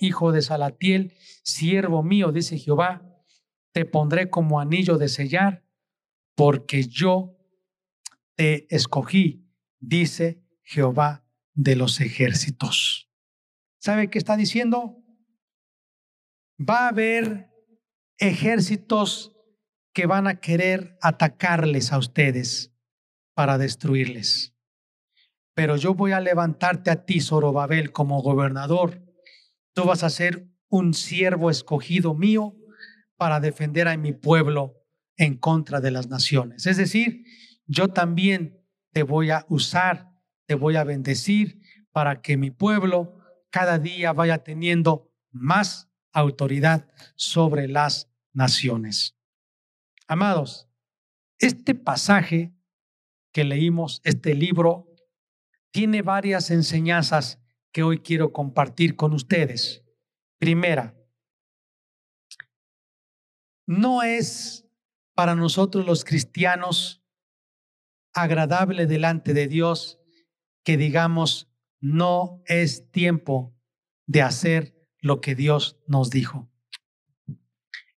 hijo 0.00 0.32
de 0.32 0.42
Salatiel, 0.42 1.14
siervo 1.42 2.02
mío, 2.02 2.32
dice 2.32 2.58
Jehová, 2.58 3.02
te 3.72 3.84
pondré 3.84 4.30
como 4.30 4.60
anillo 4.60 4.98
de 4.98 5.08
sellar, 5.08 5.64
porque 6.34 6.84
yo 6.84 7.36
te 8.34 8.66
escogí, 8.74 9.46
dice 9.78 10.42
Jehová 10.62 11.23
de 11.54 11.76
los 11.76 12.00
ejércitos. 12.00 13.08
¿Sabe 13.78 14.10
qué 14.10 14.18
está 14.18 14.36
diciendo? 14.36 15.02
Va 16.58 16.86
a 16.86 16.88
haber 16.88 17.50
ejércitos 18.18 19.36
que 19.92 20.06
van 20.06 20.26
a 20.26 20.40
querer 20.40 20.98
atacarles 21.00 21.92
a 21.92 21.98
ustedes 21.98 22.72
para 23.34 23.58
destruirles. 23.58 24.54
Pero 25.54 25.76
yo 25.76 25.94
voy 25.94 26.12
a 26.12 26.20
levantarte 26.20 26.90
a 26.90 27.04
ti, 27.04 27.20
Zorobabel, 27.20 27.92
como 27.92 28.22
gobernador. 28.22 29.04
Tú 29.72 29.84
vas 29.84 30.02
a 30.02 30.10
ser 30.10 30.48
un 30.68 30.94
siervo 30.94 31.50
escogido 31.50 32.14
mío 32.14 32.56
para 33.16 33.38
defender 33.38 33.86
a 33.86 33.96
mi 33.96 34.12
pueblo 34.12 34.74
en 35.16 35.36
contra 35.36 35.80
de 35.80 35.92
las 35.92 36.08
naciones. 36.08 36.66
Es 36.66 36.76
decir, 36.76 37.24
yo 37.66 37.88
también 37.88 38.60
te 38.92 39.04
voy 39.04 39.30
a 39.30 39.46
usar 39.48 40.13
te 40.46 40.54
voy 40.54 40.76
a 40.76 40.84
bendecir 40.84 41.60
para 41.92 42.22
que 42.22 42.36
mi 42.36 42.50
pueblo 42.50 43.18
cada 43.50 43.78
día 43.78 44.12
vaya 44.12 44.38
teniendo 44.42 45.12
más 45.30 45.88
autoridad 46.12 46.88
sobre 47.16 47.68
las 47.68 48.10
naciones. 48.32 49.16
Amados, 50.06 50.68
este 51.38 51.74
pasaje 51.74 52.54
que 53.32 53.44
leímos, 53.44 54.00
este 54.04 54.34
libro, 54.34 54.88
tiene 55.70 56.02
varias 56.02 56.50
enseñanzas 56.50 57.40
que 57.72 57.82
hoy 57.82 57.98
quiero 57.98 58.32
compartir 58.32 58.94
con 58.94 59.12
ustedes. 59.12 59.82
Primera, 60.38 60.94
no 63.66 64.02
es 64.02 64.68
para 65.14 65.34
nosotros 65.34 65.84
los 65.84 66.04
cristianos 66.04 67.02
agradable 68.12 68.86
delante 68.86 69.34
de 69.34 69.48
Dios 69.48 70.00
que 70.64 70.76
digamos, 70.76 71.50
no 71.80 72.42
es 72.46 72.90
tiempo 72.90 73.54
de 74.06 74.22
hacer 74.22 74.74
lo 75.00 75.20
que 75.20 75.34
Dios 75.34 75.78
nos 75.86 76.10
dijo. 76.10 76.50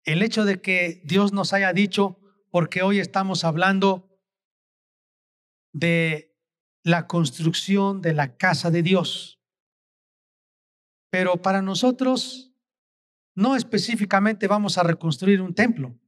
El 0.04 0.22
hecho 0.22 0.44
de 0.44 0.60
que 0.60 1.02
Dios 1.04 1.32
nos 1.32 1.52
haya 1.52 1.72
dicho, 1.72 2.20
porque 2.50 2.82
hoy 2.82 2.98
estamos 2.98 3.44
hablando 3.44 4.08
de 5.72 6.38
la 6.82 7.06
construcción 7.06 8.00
de 8.00 8.14
la 8.14 8.36
casa 8.36 8.70
de 8.70 8.82
Dios. 8.82 9.40
Pero 11.10 11.40
para 11.42 11.62
nosotros, 11.62 12.54
no 13.34 13.56
específicamente 13.56 14.46
vamos 14.48 14.78
a 14.78 14.82
reconstruir 14.82 15.40
un 15.40 15.54
templo. 15.54 15.98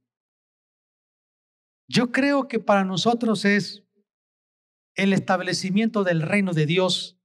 Yo 1.87 2.11
creo 2.11 2.47
que 2.47 2.59
para 2.59 2.83
nosotros 2.83 3.45
es 3.45 3.83
el 4.95 5.13
establecimiento 5.13 6.03
del 6.03 6.21
reino 6.21 6.53
de 6.53 6.65
Dios, 6.65 7.19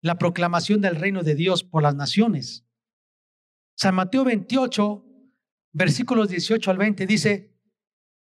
la 0.00 0.18
proclamación 0.18 0.80
del 0.80 0.96
reino 0.96 1.22
de 1.22 1.34
Dios 1.34 1.64
por 1.64 1.82
las 1.82 1.94
naciones. 1.94 2.66
San 3.76 3.94
Mateo 3.94 4.24
28, 4.24 5.04
versículos 5.72 6.28
18 6.28 6.70
al 6.70 6.78
20 6.78 7.06
dice, 7.06 7.54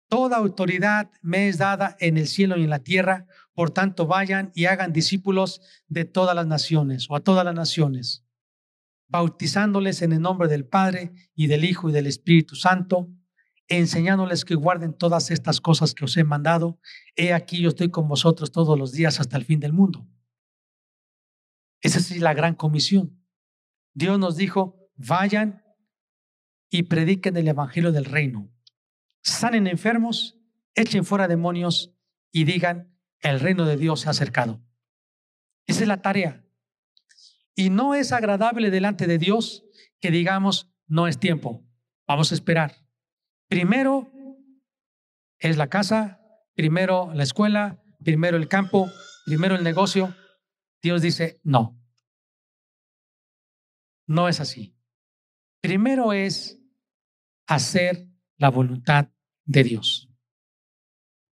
Toda 0.09 0.39
autoridad 0.39 1.11
me 1.21 1.49
es 1.49 1.59
dada 1.59 1.97
en 2.01 2.17
el 2.17 2.27
cielo 2.27 2.57
y 2.57 2.65
en 2.65 2.71
la 2.71 2.79
tierra, 2.79 3.27
por 3.53 3.71
tanto 3.71 4.07
vayan 4.07 4.51
y 4.55 4.65
hagan 4.65 4.93
discípulos 4.93 5.61
de 5.87 6.07
todas 6.07 6.35
las 6.35 6.47
naciones 6.47 7.07
o 7.11 7.17
a 7.17 7.21
todas 7.21 7.45
las 7.45 7.55
naciones, 7.55 8.25
bautizándoles 9.09 10.01
en 10.01 10.13
el 10.15 10.23
nombre 10.23 10.49
del 10.49 10.65
Padre 10.65 11.13
y 11.35 11.47
del 11.47 11.65
Hijo 11.65 11.91
y 11.91 11.93
del 11.93 12.07
Espíritu 12.07 12.57
Santo, 12.57 13.11
enseñándoles 13.69 14.45
que 14.45 14.55
guarden 14.55 14.95
todas 14.95 15.31
estas 15.31 15.61
cosas 15.61 15.95
que 15.95 16.05
os 16.05 16.17
he 16.17 16.25
mandado. 16.25 16.81
He 17.17 17.33
aquí 17.33 17.61
yo 17.61 17.69
estoy 17.69 17.91
con 17.91 18.09
vosotros 18.09 18.51
todos 18.51 18.79
los 18.79 18.93
días 18.93 19.21
hasta 19.21 19.37
el 19.37 19.45
fin 19.45 19.61
del 19.61 19.73
mundo. 19.73 20.07
Esa 21.81 21.99
es 21.99 22.19
la 22.19 22.35
gran 22.35 22.55
comisión. 22.55 23.23
Dios 23.95 24.19
nos 24.19 24.37
dijo, 24.37 24.91
vayan 24.97 25.63
y 26.71 26.85
prediquen 26.85 27.37
el 27.37 27.49
Evangelio 27.49 27.93
del 27.93 28.05
Reino 28.05 28.51
sanen 29.29 29.67
enfermos, 29.67 30.39
echen 30.75 31.05
fuera 31.05 31.29
demonios 31.29 31.95
y 32.33 32.45
digan, 32.45 32.97
el 33.21 33.41
reino 33.41 33.65
de 33.65 33.77
Dios 33.77 34.01
se 34.01 34.09
ha 34.09 34.11
acercado. 34.11 34.63
Esa 35.67 35.83
es 35.83 35.89
la 35.89 36.03
tarea. 36.03 36.45
Y 37.55 37.71
no 37.71 37.95
es 37.95 38.13
agradable 38.13 38.71
delante 38.71 39.07
de 39.07 39.19
Dios 39.19 39.65
que 40.01 40.11
digamos, 40.11 40.71
no 40.87 41.09
es 41.09 41.19
tiempo, 41.19 41.67
vamos 42.07 42.31
a 42.31 42.35
esperar. 42.35 42.88
Primero 43.49 44.11
es 45.39 45.57
la 45.57 45.69
casa, 45.69 46.21
primero 46.55 47.13
la 47.15 47.23
escuela, 47.23 47.83
primero 48.05 48.37
el 48.37 48.49
campo, 48.49 48.91
primero 49.25 49.55
el 49.55 49.65
negocio. 49.65 50.15
Dios 50.83 51.03
dice, 51.03 51.41
no, 51.43 51.81
no 54.07 54.29
es 54.29 54.41
así. 54.41 54.77
Primero 55.61 56.13
es 56.13 56.61
hacer 57.47 58.09
la 58.37 58.51
voluntad 58.51 59.09
de 59.45 59.65
Dios. 59.65 60.09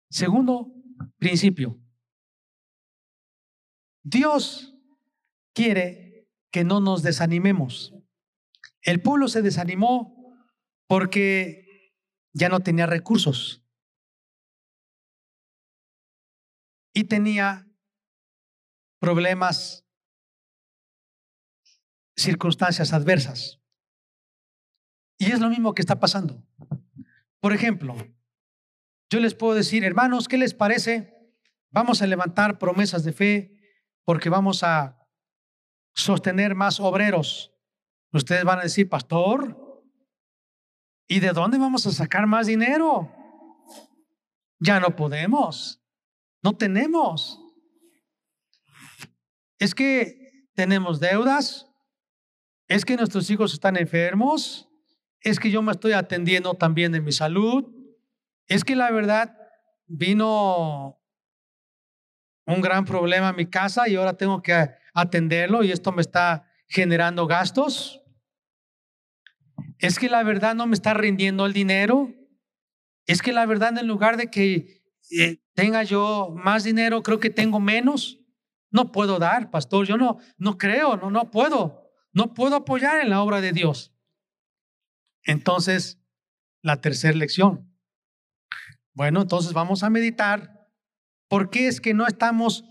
Segundo 0.09 0.73
principio. 1.17 1.79
Dios 4.03 4.77
quiere 5.53 6.29
que 6.51 6.63
no 6.63 6.79
nos 6.79 7.03
desanimemos. 7.03 7.93
El 8.81 9.01
pueblo 9.01 9.27
se 9.27 9.41
desanimó 9.41 10.37
porque 10.87 11.64
ya 12.35 12.49
no 12.49 12.59
tenía 12.59 12.85
recursos 12.85 13.63
y 16.93 17.05
tenía 17.05 17.67
problemas, 18.99 19.85
circunstancias 22.17 22.91
adversas. 22.91 23.61
Y 25.17 25.31
es 25.31 25.39
lo 25.39 25.49
mismo 25.49 25.73
que 25.73 25.81
está 25.81 25.99
pasando. 25.99 26.45
Por 27.39 27.53
ejemplo, 27.53 27.95
yo 29.09 29.19
les 29.21 29.33
puedo 29.33 29.53
decir, 29.53 29.85
hermanos, 29.85 30.27
¿qué 30.27 30.37
les 30.37 30.53
parece? 30.53 31.13
Vamos 31.69 32.01
a 32.01 32.07
levantar 32.07 32.59
promesas 32.59 33.05
de 33.05 33.13
fe 33.13 33.57
porque 34.03 34.29
vamos 34.29 34.63
a 34.63 35.07
sostener 35.93 36.53
más 36.53 36.81
obreros. 36.81 37.53
Ustedes 38.11 38.43
van 38.43 38.59
a 38.59 38.63
decir, 38.63 38.89
pastor, 38.89 39.64
¿y 41.07 41.19
de 41.19 41.31
dónde 41.31 41.57
vamos 41.57 41.85
a 41.87 41.91
sacar 41.91 42.27
más 42.27 42.47
dinero? 42.47 43.11
Ya 44.59 44.79
no 44.79 44.95
podemos, 44.95 45.81
no 46.41 46.53
tenemos. 46.53 47.39
Es 49.59 49.75
que 49.75 50.49
tenemos 50.53 50.99
deudas, 50.99 51.69
es 52.67 52.85
que 52.85 52.97
nuestros 52.97 53.29
hijos 53.29 53.53
están 53.53 53.77
enfermos, 53.77 54.69
es 55.21 55.39
que 55.39 55.51
yo 55.51 55.61
me 55.61 55.71
estoy 55.71 55.93
atendiendo 55.93 56.53
también 56.53 56.91
de 56.91 57.01
mi 57.01 57.11
salud, 57.11 57.65
es 58.47 58.63
que 58.63 58.75
la 58.75 58.91
verdad 58.91 59.37
vino 59.87 61.01
un 62.45 62.61
gran 62.61 62.85
problema 62.85 63.29
en 63.29 63.35
mi 63.35 63.45
casa 63.47 63.87
y 63.87 63.95
ahora 63.95 64.13
tengo 64.17 64.41
que 64.41 64.69
atenderlo 64.93 65.63
y 65.63 65.71
esto 65.71 65.91
me 65.91 66.01
está 66.01 66.47
generando 66.67 67.27
gastos. 67.27 68.01
Es 69.79 69.99
que 69.99 70.09
la 70.09 70.23
verdad 70.23 70.55
no 70.55 70.67
me 70.67 70.73
está 70.73 70.93
rindiendo 70.93 71.45
el 71.45 71.53
dinero. 71.53 72.13
Es 73.05 73.21
que 73.21 73.33
la 73.33 73.45
verdad 73.45 73.77
en 73.77 73.87
lugar 73.87 74.17
de 74.17 74.29
que 74.31 74.83
eh, 75.11 75.43
tenga 75.53 75.83
yo 75.83 76.33
más 76.35 76.63
dinero, 76.63 77.03
creo 77.03 77.19
que 77.19 77.29
tengo 77.29 77.59
menos. 77.59 78.19
No 78.71 78.91
puedo 78.91 79.19
dar, 79.19 79.51
pastor. 79.51 79.85
Yo 79.85 79.97
no, 79.97 80.17
no 80.37 80.57
creo, 80.57 80.97
no, 80.97 81.11
no 81.11 81.31
puedo. 81.31 81.91
No 82.11 82.33
puedo 82.33 82.55
apoyar 82.55 82.99
en 83.01 83.09
la 83.09 83.21
obra 83.21 83.41
de 83.41 83.51
Dios. 83.51 83.93
Entonces, 85.23 85.99
la 86.61 86.81
tercera 86.81 87.17
lección. 87.17 87.71
Bueno, 88.93 89.21
entonces 89.21 89.53
vamos 89.53 89.83
a 89.83 89.89
meditar. 89.89 90.69
¿Por 91.27 91.49
qué 91.49 91.67
es 91.67 91.81
que 91.81 91.93
no 91.93 92.07
estamos 92.07 92.63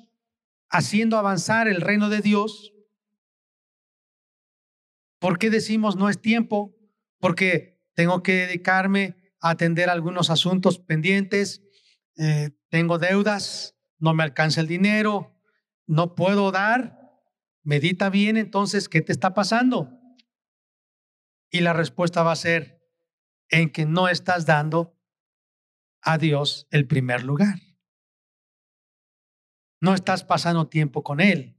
haciendo 0.70 1.18
avanzar 1.18 1.68
el 1.68 1.80
reino 1.80 2.08
de 2.08 2.20
Dios? 2.20 2.72
¿Por 5.18 5.38
qué 5.38 5.50
decimos 5.50 5.96
no 5.96 6.08
es 6.08 6.20
tiempo? 6.20 6.74
Porque 7.24 7.80
tengo 7.94 8.22
que 8.22 8.32
dedicarme 8.32 9.16
a 9.40 9.48
atender 9.48 9.88
algunos 9.88 10.28
asuntos 10.28 10.78
pendientes, 10.78 11.62
eh, 12.18 12.50
tengo 12.68 12.98
deudas, 12.98 13.78
no 13.96 14.12
me 14.12 14.24
alcanza 14.24 14.60
el 14.60 14.66
dinero, 14.66 15.34
no 15.86 16.16
puedo 16.16 16.52
dar. 16.52 17.00
Medita 17.62 18.10
bien 18.10 18.36
entonces, 18.36 18.90
¿qué 18.90 19.00
te 19.00 19.12
está 19.12 19.32
pasando? 19.32 19.98
Y 21.48 21.60
la 21.60 21.72
respuesta 21.72 22.22
va 22.22 22.32
a 22.32 22.36
ser 22.36 22.82
en 23.48 23.72
que 23.72 23.86
no 23.86 24.08
estás 24.08 24.44
dando 24.44 24.94
a 26.02 26.18
Dios 26.18 26.68
el 26.70 26.86
primer 26.86 27.24
lugar. 27.24 27.58
No 29.80 29.94
estás 29.94 30.24
pasando 30.24 30.68
tiempo 30.68 31.02
con 31.02 31.22
Él. 31.22 31.58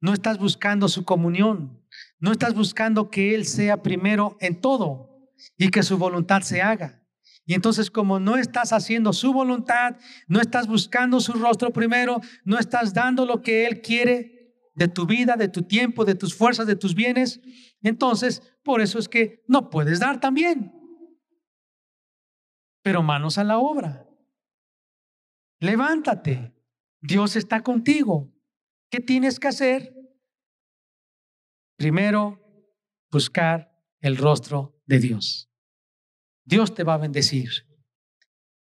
No 0.00 0.12
estás 0.12 0.38
buscando 0.38 0.88
su 0.88 1.04
comunión. 1.04 1.84
No 2.18 2.32
estás 2.32 2.54
buscando 2.54 3.10
que 3.10 3.34
Él 3.34 3.44
sea 3.44 3.82
primero 3.82 4.36
en 4.40 4.60
todo 4.60 5.30
y 5.56 5.68
que 5.70 5.82
su 5.82 5.98
voluntad 5.98 6.42
se 6.42 6.62
haga. 6.62 7.02
Y 7.44 7.54
entonces 7.54 7.90
como 7.90 8.18
no 8.18 8.36
estás 8.36 8.72
haciendo 8.72 9.12
su 9.12 9.32
voluntad, 9.32 9.96
no 10.26 10.40
estás 10.40 10.66
buscando 10.66 11.20
su 11.20 11.32
rostro 11.34 11.72
primero, 11.72 12.20
no 12.44 12.58
estás 12.58 12.92
dando 12.92 13.24
lo 13.24 13.42
que 13.42 13.66
Él 13.66 13.80
quiere 13.82 14.54
de 14.74 14.88
tu 14.88 15.06
vida, 15.06 15.36
de 15.36 15.48
tu 15.48 15.62
tiempo, 15.62 16.04
de 16.04 16.14
tus 16.14 16.34
fuerzas, 16.34 16.66
de 16.66 16.76
tus 16.76 16.94
bienes, 16.94 17.40
entonces, 17.86 18.42
por 18.64 18.80
eso 18.80 18.98
es 18.98 19.08
que 19.08 19.44
no 19.46 19.70
puedes 19.70 20.00
dar 20.00 20.18
también. 20.18 20.72
Pero 22.82 23.02
manos 23.02 23.38
a 23.38 23.44
la 23.44 23.58
obra. 23.58 24.08
Levántate. 25.60 26.52
Dios 27.00 27.36
está 27.36 27.62
contigo. 27.62 28.32
¿Qué 28.90 28.98
tienes 28.98 29.38
que 29.38 29.48
hacer? 29.48 29.95
Primero, 31.76 32.42
buscar 33.10 33.70
el 34.00 34.16
rostro 34.16 34.80
de 34.86 34.98
Dios. 34.98 35.50
Dios 36.44 36.74
te 36.74 36.84
va 36.84 36.94
a 36.94 36.98
bendecir. 36.98 37.50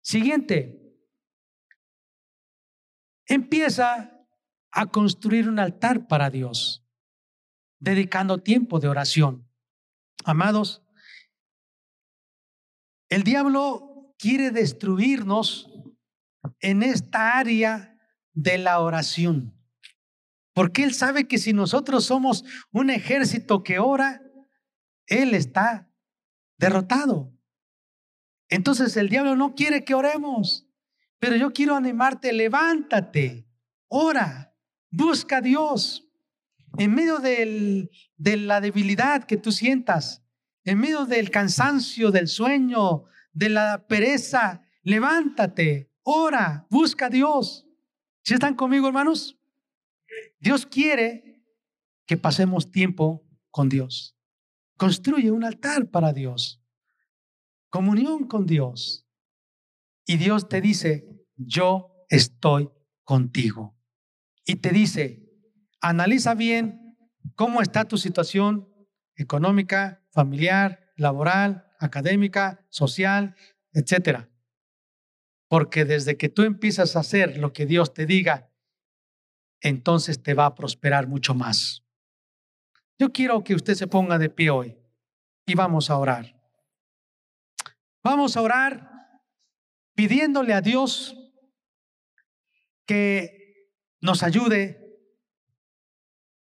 Siguiente. 0.02 0.80
Empieza 3.26 4.28
a 4.72 4.86
construir 4.88 5.48
un 5.48 5.60
altar 5.60 6.08
para 6.08 6.30
Dios 6.30 6.84
dedicando 7.80 8.38
tiempo 8.38 8.80
de 8.80 8.88
oración. 8.88 9.48
Amados, 10.24 10.82
el 13.10 13.24
diablo 13.24 14.16
quiere 14.18 14.52
destruirnos 14.52 15.70
en 16.60 16.82
esta 16.82 17.38
área 17.38 17.98
de 18.34 18.58
la 18.58 18.80
oración. 18.80 19.54
Porque 20.54 20.84
él 20.84 20.94
sabe 20.94 21.28
que 21.28 21.38
si 21.38 21.54
nosotros 21.54 22.06
somos 22.06 22.46
un 22.72 22.90
ejército 22.90 23.64
que 23.64 23.80
ora, 23.80 24.22
él 25.08 25.34
está 25.34 25.90
derrotado. 26.58 27.34
Entonces 28.50 28.96
el 28.98 29.10
diablo 29.10 29.36
no 29.36 29.56
quiere 29.56 29.84
que 29.84 29.96
oremos. 29.96 30.68
Pero 31.20 31.36
yo 31.38 31.54
quiero 31.54 31.76
animarte, 31.76 32.34
levántate, 32.34 33.48
ora, 33.88 34.54
busca 34.92 35.38
a 35.38 35.42
Dios, 35.42 36.10
en 36.78 36.94
medio 36.94 37.20
de 37.20 37.90
la 38.18 38.60
debilidad 38.60 39.24
que 39.24 39.38
tú 39.38 39.54
sientas, 39.54 40.22
en 40.66 40.80
medio 40.80 41.06
del 41.06 41.32
cansancio, 41.32 42.12
del 42.12 42.28
sueño, 42.28 43.06
de 43.32 43.48
la 43.50 43.88
pereza, 43.88 44.64
levántate, 44.82 45.92
ora, 46.04 46.68
busca 46.70 47.06
a 47.06 47.10
Dios. 47.10 47.68
¿Sí 48.22 48.34
están 48.34 48.56
conmigo, 48.56 48.88
hermanos? 48.88 49.40
Dios 50.40 50.66
quiere 50.66 51.44
que 52.06 52.18
pasemos 52.18 52.72
tiempo 52.72 53.26
con 53.50 53.70
Dios. 53.70 54.18
Construye 54.78 55.32
un 55.32 55.44
altar 55.44 55.90
para 55.90 56.14
Dios. 56.14 56.62
Comunión 57.70 58.28
con 58.28 58.46
Dios. 58.46 59.08
Y 60.06 60.18
Dios 60.18 60.50
te 60.50 60.62
dice, 60.62 61.08
yo 61.36 62.06
estoy 62.10 62.70
contigo. 63.04 63.78
Y 64.46 64.56
te 64.56 64.70
dice, 64.72 65.24
Analiza 65.84 66.34
bien 66.34 66.98
cómo 67.36 67.62
está 67.62 67.84
tu 67.84 67.98
situación 67.98 68.70
económica, 69.18 70.02
familiar, 70.12 70.94
laboral, 70.96 71.68
académica, 71.78 72.66
social, 72.70 73.36
etcétera. 73.74 74.30
Porque 75.50 75.84
desde 75.84 76.16
que 76.16 76.30
tú 76.30 76.44
empiezas 76.44 76.96
a 76.96 77.02
hacer 77.02 77.38
lo 77.38 77.52
que 77.52 77.66
Dios 77.66 77.94
te 77.94 78.06
diga, 78.06 78.50
entonces 79.64 80.22
te 80.22 80.36
va 80.36 80.46
a 80.46 80.56
prosperar 80.56 81.08
mucho 81.08 81.34
más. 81.34 81.84
Yo 83.00 83.12
quiero 83.12 83.44
que 83.44 83.56
usted 83.56 83.74
se 83.74 83.88
ponga 83.88 84.20
de 84.20 84.30
pie 84.30 84.52
hoy 84.52 84.78
y 85.48 85.56
vamos 85.56 85.90
a 85.90 85.98
orar. 85.98 86.40
Vamos 88.04 88.38
a 88.38 88.42
orar 88.42 88.92
pidiéndole 89.96 90.54
a 90.54 90.62
Dios 90.62 91.16
que 92.86 93.70
nos 94.02 94.22
ayude 94.22 94.80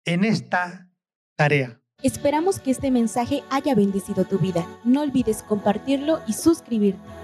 en 0.04 0.24
esta 0.24 0.88
tarea. 1.36 1.80
Esperamos 2.02 2.60
que 2.60 2.70
este 2.70 2.90
mensaje 2.90 3.42
haya 3.50 3.74
bendecido 3.74 4.24
tu 4.24 4.38
vida. 4.38 4.66
No 4.84 5.02
olvides 5.02 5.42
compartirlo 5.42 6.22
y 6.26 6.32
suscribirte. 6.32 7.19